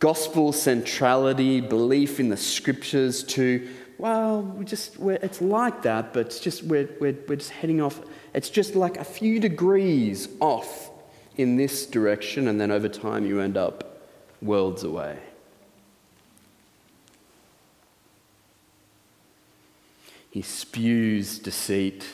gospel 0.00 0.52
centrality, 0.52 1.60
belief 1.60 2.20
in 2.20 2.28
the 2.28 2.36
scriptures, 2.36 3.22
to, 3.24 3.68
well, 4.00 4.42
we 4.42 4.64
just, 4.64 4.96
it's 4.98 5.42
like 5.42 5.82
that, 5.82 6.14
but 6.14 6.26
it's 6.26 6.40
just, 6.40 6.62
we're, 6.62 6.88
we're, 7.00 7.16
we're 7.28 7.36
just 7.36 7.50
heading 7.50 7.82
off. 7.82 8.00
It's 8.32 8.48
just 8.48 8.74
like 8.74 8.96
a 8.96 9.04
few 9.04 9.38
degrees 9.38 10.28
off 10.40 10.90
in 11.36 11.56
this 11.56 11.84
direction, 11.84 12.48
and 12.48 12.58
then 12.58 12.70
over 12.70 12.88
time 12.88 13.26
you 13.26 13.40
end 13.40 13.58
up 13.58 14.00
worlds 14.40 14.84
away. 14.84 15.18
He 20.30 20.42
spews 20.42 21.38
deceit. 21.38 22.06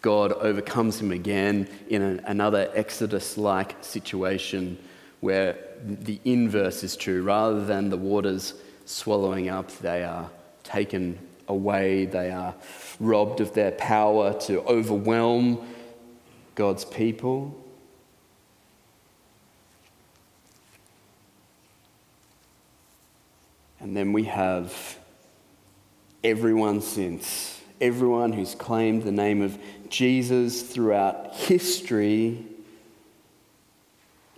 God 0.00 0.32
overcomes 0.32 1.00
him 1.00 1.12
again 1.12 1.68
in 1.88 2.00
an, 2.00 2.20
another 2.26 2.70
Exodus 2.74 3.36
like 3.36 3.76
situation 3.82 4.78
where 5.20 5.58
the 5.84 6.18
inverse 6.24 6.82
is 6.82 6.96
true. 6.96 7.22
Rather 7.22 7.64
than 7.64 7.90
the 7.90 7.96
waters 7.96 8.54
swallowing 8.86 9.50
up, 9.50 9.70
they 9.78 10.04
are 10.04 10.30
taken 10.74 11.16
away, 11.46 12.04
they 12.04 12.32
are 12.32 12.52
robbed 12.98 13.40
of 13.40 13.54
their 13.54 13.70
power 13.72 14.34
to 14.40 14.60
overwhelm 14.62 15.64
God's 16.56 16.84
people. 16.84 17.54
And 23.78 23.96
then 23.96 24.12
we 24.12 24.24
have 24.24 24.98
everyone 26.24 26.80
since, 26.80 27.60
everyone 27.80 28.32
who's 28.32 28.56
claimed 28.56 29.04
the 29.04 29.12
name 29.12 29.42
of 29.42 29.56
Jesus 29.88 30.62
throughout 30.62 31.36
history 31.36 32.44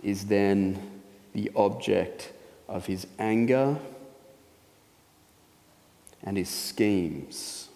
is 0.03 0.25
then 0.25 1.01
the 1.33 1.49
object 1.55 2.31
of 2.67 2.85
his 2.85 3.07
anger 3.17 3.79
and 6.27 6.35
his 6.35 6.49
schemes. 6.49 7.69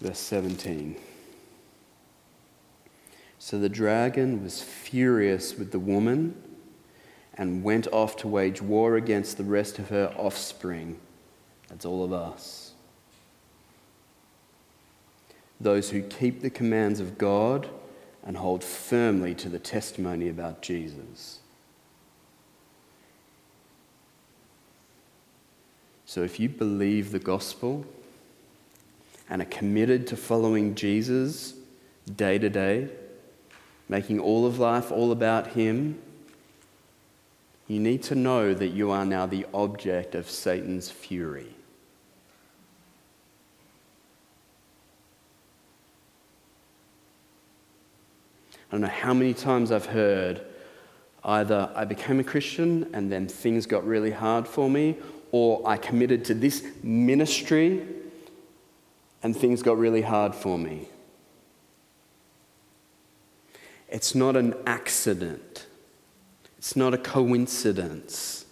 Verse 0.00 0.18
17. 0.18 0.96
So 3.38 3.60
the 3.60 3.68
dragon 3.68 4.42
was 4.42 4.60
furious 4.60 5.56
with 5.56 5.70
the 5.70 5.78
woman 5.78 6.34
and 7.34 7.62
went 7.62 7.86
off 7.92 8.16
to 8.16 8.26
wage 8.26 8.60
war 8.60 8.96
against 8.96 9.36
the 9.36 9.44
rest 9.44 9.78
of 9.78 9.90
her 9.90 10.12
offspring. 10.16 10.98
That's 11.68 11.84
all 11.84 12.02
of 12.02 12.12
us. 12.12 12.72
Those 15.60 15.90
who 15.90 16.02
keep 16.02 16.42
the 16.42 16.50
commands 16.50 16.98
of 16.98 17.16
God 17.16 17.68
and 18.26 18.36
hold 18.36 18.64
firmly 18.64 19.36
to 19.36 19.48
the 19.48 19.60
testimony 19.60 20.28
about 20.28 20.62
Jesus. 20.62 21.38
So 26.08 26.22
if 26.22 26.40
you 26.40 26.48
believe 26.48 27.12
the 27.12 27.18
gospel 27.18 27.84
and 29.28 29.42
are 29.42 29.44
committed 29.44 30.06
to 30.06 30.16
following 30.16 30.74
Jesus 30.74 31.52
day 32.16 32.38
to 32.38 32.48
day, 32.48 32.88
making 33.90 34.18
all 34.18 34.46
of 34.46 34.58
life 34.58 34.90
all 34.90 35.12
about 35.12 35.48
Him, 35.48 35.98
you 37.66 37.78
need 37.78 38.02
to 38.04 38.14
know 38.14 38.54
that 38.54 38.68
you 38.68 38.90
are 38.90 39.04
now 39.04 39.26
the 39.26 39.44
object 39.52 40.14
of 40.14 40.30
Satan's 40.30 40.90
fury. 40.90 41.54
I 48.56 48.72
don't 48.72 48.80
know 48.80 48.86
how 48.86 49.12
many 49.12 49.34
times 49.34 49.70
I've 49.70 49.84
heard 49.84 50.40
either 51.22 51.70
I 51.74 51.84
became 51.84 52.18
a 52.18 52.24
Christian 52.24 52.88
and 52.94 53.12
then 53.12 53.28
things 53.28 53.66
got 53.66 53.86
really 53.86 54.12
hard 54.12 54.48
for 54.48 54.70
me, 54.70 54.96
or 55.32 55.66
I 55.66 55.76
committed 55.76 56.24
to 56.26 56.34
this 56.34 56.64
ministry 56.82 57.86
and 59.22 59.36
things 59.36 59.62
got 59.62 59.78
really 59.78 60.02
hard 60.02 60.34
for 60.34 60.58
me. 60.58 60.88
It's 63.88 64.14
not 64.14 64.36
an 64.36 64.54
accident. 64.66 65.66
It's 66.58 66.76
not 66.76 66.94
a 66.94 66.98
coincidence. 66.98 68.44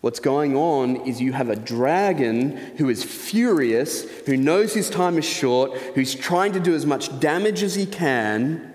What's 0.00 0.20
going 0.20 0.56
on 0.56 0.96
is 0.96 1.20
you 1.20 1.32
have 1.32 1.50
a 1.50 1.56
dragon 1.56 2.56
who 2.76 2.88
is 2.88 3.02
furious, 3.02 4.04
who 4.26 4.36
knows 4.36 4.72
his 4.72 4.88
time 4.88 5.18
is 5.18 5.24
short, 5.24 5.76
who's 5.94 6.14
trying 6.14 6.52
to 6.52 6.60
do 6.60 6.74
as 6.74 6.86
much 6.86 7.18
damage 7.18 7.62
as 7.62 7.74
he 7.74 7.86
can, 7.86 8.72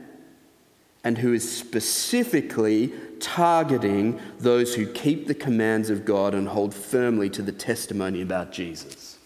and 1.03 1.17
who 1.17 1.33
is 1.33 1.49
specifically 1.57 2.93
targeting 3.21 4.19
those 4.39 4.75
who 4.75 4.85
keep 4.85 5.27
the 5.27 5.33
commands 5.33 5.89
of 5.89 6.03
God 6.03 6.33
and 6.33 6.47
hold 6.47 6.73
firmly 6.73 7.29
to 7.29 7.41
the 7.41 7.51
testimony 7.51 8.21
about 8.21 8.51
Jesus. 8.51 9.17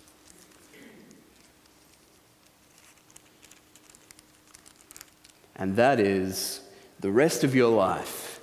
And 5.56 5.76
that 5.78 6.00
is 6.00 6.62
the 7.00 7.12
rest 7.12 7.44
of 7.44 7.56
your 7.56 7.70
life 7.70 8.42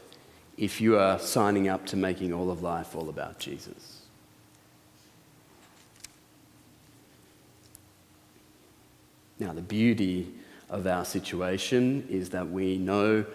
if 0.57 0.81
you 0.81 0.99
are 0.99 1.19
signing 1.19 1.69
up 1.69 1.87
to 1.87 1.97
making 1.97 2.33
all 2.33 2.51
of 2.51 2.63
life 2.63 2.97
all 2.97 3.09
about 3.09 3.39
Jesus. 3.39 4.03
Now, 9.39 9.53
the 9.53 9.61
beauty 9.61 10.33
of 10.71 10.87
our 10.87 11.05
situation 11.05 12.07
is 12.09 12.31
that 12.31 12.49
we 12.49 12.79
know 12.79 13.27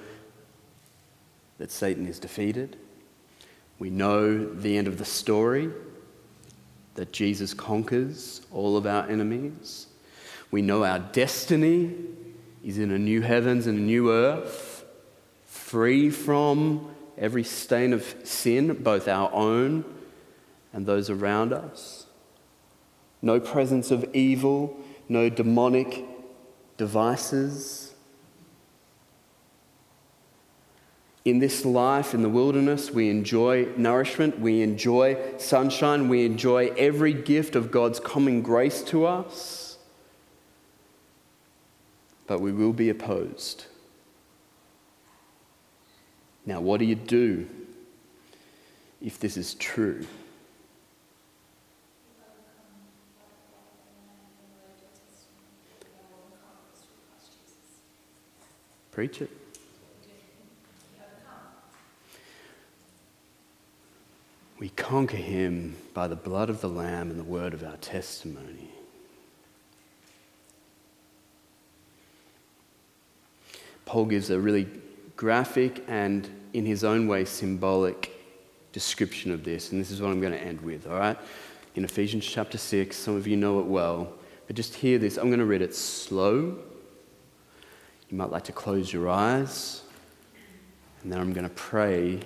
that 1.57 1.71
Satan 1.71 2.07
is 2.07 2.19
defeated. 2.19 2.77
We 3.79 3.89
know 3.89 4.45
the 4.53 4.77
end 4.77 4.87
of 4.87 4.97
the 4.97 5.05
story, 5.05 5.69
that 6.95 7.13
Jesus 7.13 7.53
conquers 7.53 8.41
all 8.51 8.75
of 8.75 8.87
our 8.87 9.07
enemies. 9.07 9.87
We 10.49 10.61
know 10.61 10.83
our 10.83 10.99
destiny 10.99 11.93
is 12.63 12.79
in 12.79 12.91
a 12.91 12.97
new 12.97 13.21
heavens 13.21 13.67
and 13.67 13.77
a 13.77 13.81
new 13.81 14.11
earth, 14.11 14.83
free 15.45 16.09
from 16.09 16.89
every 17.17 17.43
stain 17.43 17.93
of 17.93 18.15
sin, 18.23 18.73
both 18.81 19.07
our 19.07 19.31
own 19.31 19.85
and 20.73 20.85
those 20.85 21.09
around 21.09 21.53
us. 21.53 22.07
No 23.21 23.39
presence 23.39 23.91
of 23.91 24.09
evil, 24.15 24.77
no 25.09 25.29
demonic 25.29 26.03
devices. 26.77 27.86
In 31.27 31.39
this 31.39 31.65
life, 31.65 32.13
in 32.13 32.21
the 32.21 32.29
wilderness, 32.29 32.89
we 32.89 33.09
enjoy 33.09 33.67
nourishment, 33.75 34.39
we 34.39 34.61
enjoy 34.61 35.17
sunshine, 35.37 36.07
we 36.07 36.25
enjoy 36.25 36.67
every 36.77 37.11
gift 37.11 37.57
of 37.57 37.69
God's 37.69 37.99
common 37.99 38.41
grace 38.41 38.81
to 38.83 39.05
us. 39.05 39.77
But 42.27 42.39
we 42.39 42.53
will 42.53 42.71
be 42.71 42.87
opposed. 42.87 43.65
Now, 46.45 46.61
what 46.61 46.79
do 46.79 46.85
you 46.85 46.95
do 46.95 47.45
if 49.01 49.19
this 49.19 49.35
is 49.35 49.53
true? 49.55 50.07
Preach 58.91 59.21
it. 59.21 59.46
We 64.59 64.69
conquer 64.69 65.17
him 65.17 65.75
by 65.93 66.07
the 66.07 66.15
blood 66.15 66.49
of 66.49 66.61
the 66.61 66.69
Lamb 66.69 67.11
and 67.11 67.19
the 67.19 67.23
word 67.23 67.53
of 67.53 67.63
our 67.63 67.77
testimony. 67.77 68.71
Paul 73.85 74.05
gives 74.05 74.31
a 74.31 74.39
really 74.39 74.67
graphic 75.15 75.83
and, 75.87 76.27
in 76.53 76.65
his 76.65 76.83
own 76.83 77.07
way, 77.07 77.23
symbolic 77.23 78.11
description 78.73 79.31
of 79.31 79.43
this. 79.43 79.71
And 79.71 79.79
this 79.79 79.91
is 79.91 80.01
what 80.01 80.09
I'm 80.11 80.19
going 80.19 80.33
to 80.33 80.41
end 80.41 80.61
with, 80.61 80.87
all 80.87 80.97
right? 80.97 81.17
In 81.75 81.85
Ephesians 81.85 82.25
chapter 82.25 82.57
6, 82.57 82.97
some 82.97 83.15
of 83.15 83.27
you 83.27 83.37
know 83.37 83.59
it 83.59 83.65
well, 83.65 84.11
but 84.47 84.55
just 84.55 84.73
hear 84.73 84.97
this. 84.97 85.17
I'm 85.17 85.27
going 85.27 85.39
to 85.39 85.45
read 85.45 85.61
it 85.61 85.75
slow. 85.75 86.57
You 88.09 88.17
might 88.17 88.31
like 88.31 88.45
to 88.45 88.51
close 88.51 88.91
your 88.91 89.07
eyes. 89.07 89.83
And 91.03 91.13
then 91.13 91.19
I'm 91.19 91.31
going 91.31 91.47
to 91.47 91.55
pray 91.55 92.21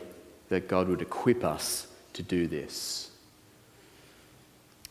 that 0.47 0.69
God 0.69 0.87
would 0.87 1.01
equip 1.01 1.43
us 1.43 1.87
to 2.13 2.23
do 2.23 2.47
this. 2.47 3.11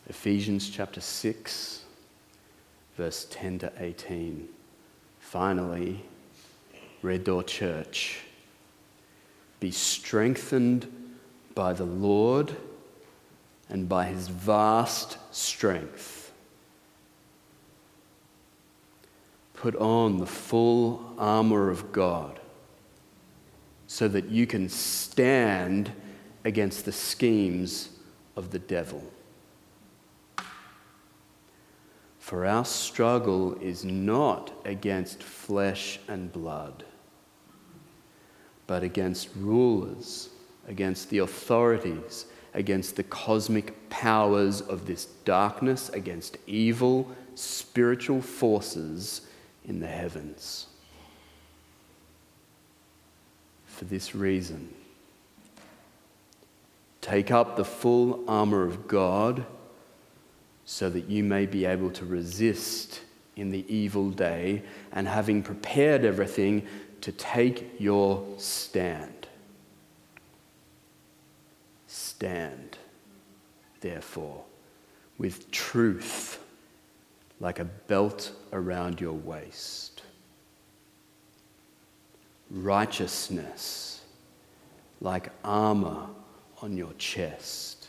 Ephesians 0.07 0.69
chapter 0.69 1.01
6, 1.01 1.83
verse 2.97 3.27
10 3.29 3.59
to 3.59 3.71
18. 3.77 4.49
Finally, 5.19 6.03
Red 7.01 7.23
Door 7.23 7.43
Church. 7.43 8.21
Be 9.59 9.71
strengthened 9.71 10.87
by 11.55 11.73
the 11.73 11.85
Lord 11.85 12.55
and 13.69 13.87
by 13.87 14.05
his 14.05 14.27
vast 14.27 15.17
strength. 15.31 16.31
Put 19.53 19.75
on 19.75 20.17
the 20.17 20.25
full 20.25 21.13
armor 21.17 21.69
of 21.69 21.91
God 21.91 22.39
so 23.87 24.07
that 24.07 24.29
you 24.29 24.47
can 24.47 24.67
stand 24.67 25.91
against 26.43 26.85
the 26.85 26.91
schemes 26.91 27.89
of 28.35 28.51
the 28.51 28.59
devil. 28.59 29.03
For 32.19 32.45
our 32.45 32.65
struggle 32.65 33.55
is 33.55 33.83
not 33.83 34.51
against 34.63 35.21
flesh 35.21 35.99
and 36.07 36.31
blood, 36.31 36.85
but 38.67 38.83
against 38.83 39.29
rulers, 39.35 40.29
against 40.67 41.09
the 41.09 41.19
authorities, 41.19 42.25
against 42.53 42.95
the 42.95 43.03
cosmic 43.03 43.89
powers 43.89 44.61
of 44.61 44.85
this 44.85 45.05
darkness, 45.25 45.89
against 45.89 46.37
evil 46.47 47.09
spiritual 47.35 48.21
forces 48.21 49.21
in 49.65 49.79
the 49.79 49.87
heavens. 49.87 50.67
For 53.65 53.85
this 53.85 54.13
reason, 54.13 54.73
take 57.01 57.31
up 57.31 57.57
the 57.57 57.65
full 57.65 58.23
armor 58.27 58.63
of 58.63 58.87
God 58.87 59.45
so 60.65 60.89
that 60.89 61.09
you 61.09 61.23
may 61.23 61.45
be 61.45 61.65
able 61.65 61.89
to 61.91 62.05
resist 62.05 63.01
in 63.35 63.49
the 63.49 63.65
evil 63.73 64.11
day 64.11 64.61
and 64.91 65.07
having 65.07 65.41
prepared 65.41 66.05
everything 66.05 66.65
to 67.01 67.11
take 67.11 67.79
your 67.79 68.23
stand. 68.37 69.27
Stand, 71.87 72.77
therefore, 73.81 74.43
with 75.17 75.49
truth 75.51 76.39
like 77.39 77.59
a 77.59 77.65
belt 77.65 78.31
around 78.53 79.01
your 79.01 79.13
waist, 79.13 80.03
righteousness 82.51 84.01
like 85.01 85.29
armor 85.43 86.07
on 86.61 86.77
your 86.77 86.93
chest, 86.97 87.87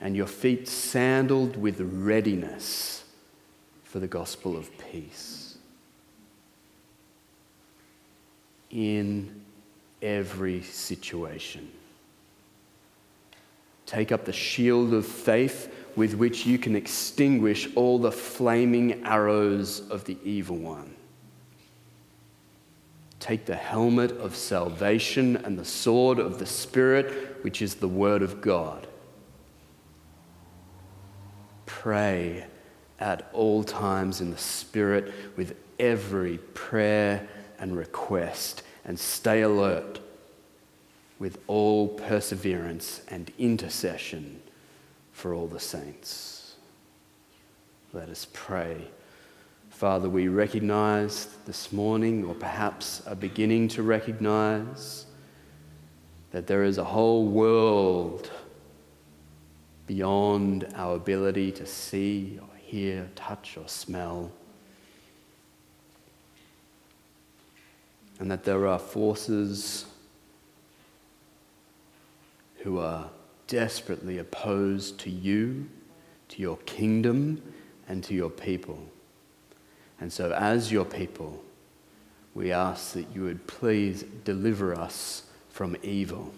and 0.00 0.14
your 0.14 0.26
feet 0.26 0.68
sandaled 0.68 1.56
with 1.56 1.80
readiness 1.80 3.04
for 3.84 3.98
the 3.98 4.06
gospel 4.06 4.56
of 4.56 4.70
peace. 4.78 5.56
In 8.70 9.42
every 10.00 10.62
situation. 10.62 11.70
Take 13.86 14.10
up 14.10 14.24
the 14.24 14.32
shield 14.32 14.94
of 14.94 15.06
faith 15.06 15.72
with 15.96 16.14
which 16.14 16.46
you 16.46 16.58
can 16.58 16.74
extinguish 16.74 17.68
all 17.76 17.98
the 17.98 18.10
flaming 18.10 19.04
arrows 19.04 19.88
of 19.90 20.04
the 20.04 20.16
evil 20.24 20.56
one. 20.56 20.94
Take 23.22 23.44
the 23.44 23.54
helmet 23.54 24.10
of 24.10 24.34
salvation 24.34 25.36
and 25.36 25.56
the 25.56 25.64
sword 25.64 26.18
of 26.18 26.40
the 26.40 26.44
Spirit, 26.44 27.36
which 27.44 27.62
is 27.62 27.76
the 27.76 27.86
Word 27.86 28.20
of 28.20 28.40
God. 28.40 28.88
Pray 31.64 32.44
at 32.98 33.30
all 33.32 33.62
times 33.62 34.20
in 34.20 34.32
the 34.32 34.38
Spirit 34.38 35.14
with 35.36 35.54
every 35.78 36.38
prayer 36.38 37.28
and 37.60 37.76
request, 37.76 38.64
and 38.84 38.98
stay 38.98 39.42
alert 39.42 40.00
with 41.20 41.38
all 41.46 41.86
perseverance 41.86 43.02
and 43.06 43.30
intercession 43.38 44.42
for 45.12 45.32
all 45.32 45.46
the 45.46 45.60
saints. 45.60 46.56
Let 47.92 48.08
us 48.08 48.26
pray. 48.32 48.88
Father, 49.82 50.08
we 50.08 50.28
recognize 50.28 51.26
this 51.44 51.72
morning, 51.72 52.24
or 52.24 52.34
perhaps 52.34 53.04
are 53.08 53.16
beginning 53.16 53.66
to 53.66 53.82
recognize, 53.82 55.06
that 56.30 56.46
there 56.46 56.62
is 56.62 56.78
a 56.78 56.84
whole 56.84 57.26
world 57.26 58.30
beyond 59.88 60.68
our 60.76 60.94
ability 60.94 61.50
to 61.50 61.66
see 61.66 62.38
or 62.40 62.56
hear, 62.58 63.10
touch 63.16 63.56
or 63.56 63.66
smell. 63.66 64.30
And 68.20 68.30
that 68.30 68.44
there 68.44 68.68
are 68.68 68.78
forces 68.78 69.86
who 72.58 72.78
are 72.78 73.10
desperately 73.48 74.18
opposed 74.18 75.00
to 75.00 75.10
you, 75.10 75.68
to 76.28 76.40
your 76.40 76.58
kingdom, 76.58 77.42
and 77.88 78.04
to 78.04 78.14
your 78.14 78.30
people. 78.30 78.91
And 80.02 80.12
so, 80.12 80.32
as 80.32 80.72
your 80.72 80.84
people, 80.84 81.40
we 82.34 82.50
ask 82.50 82.94
that 82.94 83.14
you 83.14 83.22
would 83.22 83.46
please 83.46 84.04
deliver 84.24 84.74
us 84.74 85.22
from 85.48 85.76
evil. 85.80 86.34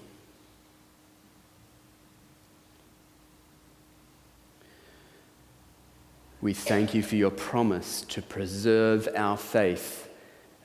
We 6.42 6.52
thank 6.52 6.92
you 6.92 7.02
for 7.02 7.16
your 7.16 7.30
promise 7.30 8.02
to 8.02 8.20
preserve 8.20 9.08
our 9.16 9.38
faith 9.38 10.10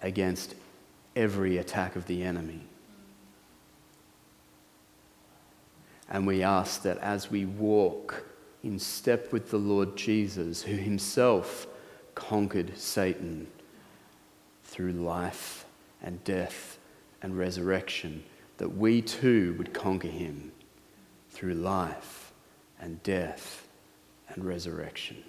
against 0.02 0.56
every 1.16 1.58
attack 1.58 1.95
of 1.95 2.06
the 2.06 2.22
enemy. 2.22 2.64
And 6.10 6.28
we 6.28 6.43
ask 6.43 6.82
that 6.82 6.97
as 6.97 7.32
we 7.32 7.45
walk 7.45 8.26
in 8.62 8.78
step 8.78 9.32
with 9.32 9.52
the 9.52 9.58
Lord 9.58 9.95
Jesus, 9.95 10.64
who 10.64 10.76
himself 10.76 11.66
conquered 12.20 12.78
Satan 12.78 13.47
through 14.65 14.91
life 14.91 15.65
and 16.03 16.24
death 16.24 16.78
and 17.22 17.38
resurrection, 17.38 18.24
that 18.57 18.76
we 18.76 19.01
too 19.01 19.55
would 19.57 19.74
conquer 19.74 20.09
him 20.09 20.51
through 21.30 21.53
life 21.53 22.34
and 22.80 23.01
death 23.03 23.67
and 24.28 24.45
resurrection. 24.45 25.24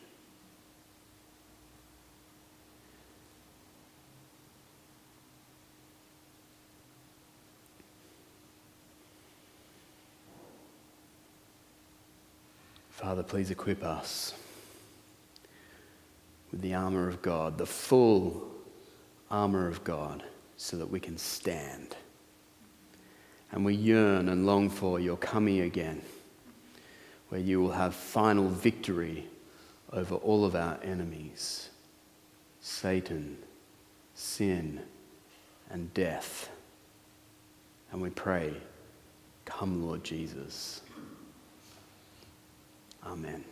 Father, 12.91 13.23
please 13.23 13.51
equip 13.51 13.83
us 13.83 14.35
with 16.51 16.61
the 16.61 16.75
armor 16.75 17.09
of 17.09 17.23
God, 17.23 17.59
the 17.59 17.67
full 17.67 18.49
armor 19.31 19.69
of 19.69 19.85
God, 19.85 20.23
so 20.57 20.77
that 20.77 20.91
we 20.91 21.01
can 21.01 21.17
stand. 21.17 21.97
And 23.53 23.65
we 23.65 23.75
yearn 23.75 24.29
and 24.29 24.47
long 24.47 24.71
for 24.71 25.01
your 25.01 25.17
coming 25.17 25.61
again, 25.61 26.03
where 27.29 27.41
you 27.41 27.61
will 27.61 27.73
have 27.73 27.95
final 27.95 28.49
victory 28.49 29.27
over 29.93 30.15
all 30.17 30.45
of 30.45 30.55
our 30.55 30.79
enemies 30.83 31.71
Satan, 32.63 33.39
sin, 34.15 34.81
and 35.71 35.93
death. 35.95 36.51
And 37.91 38.01
we 38.01 38.11
pray, 38.11 38.55
Come, 39.47 39.85
Lord 39.85 40.05
Jesus. 40.05 40.83
Amen. 43.05 43.45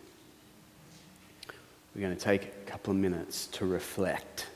We're 1.94 2.02
going 2.02 2.16
to 2.16 2.22
take 2.22 2.44
a 2.44 2.70
couple 2.70 2.92
of 2.92 2.98
minutes 2.98 3.46
to 3.48 3.66
reflect. 3.66 4.46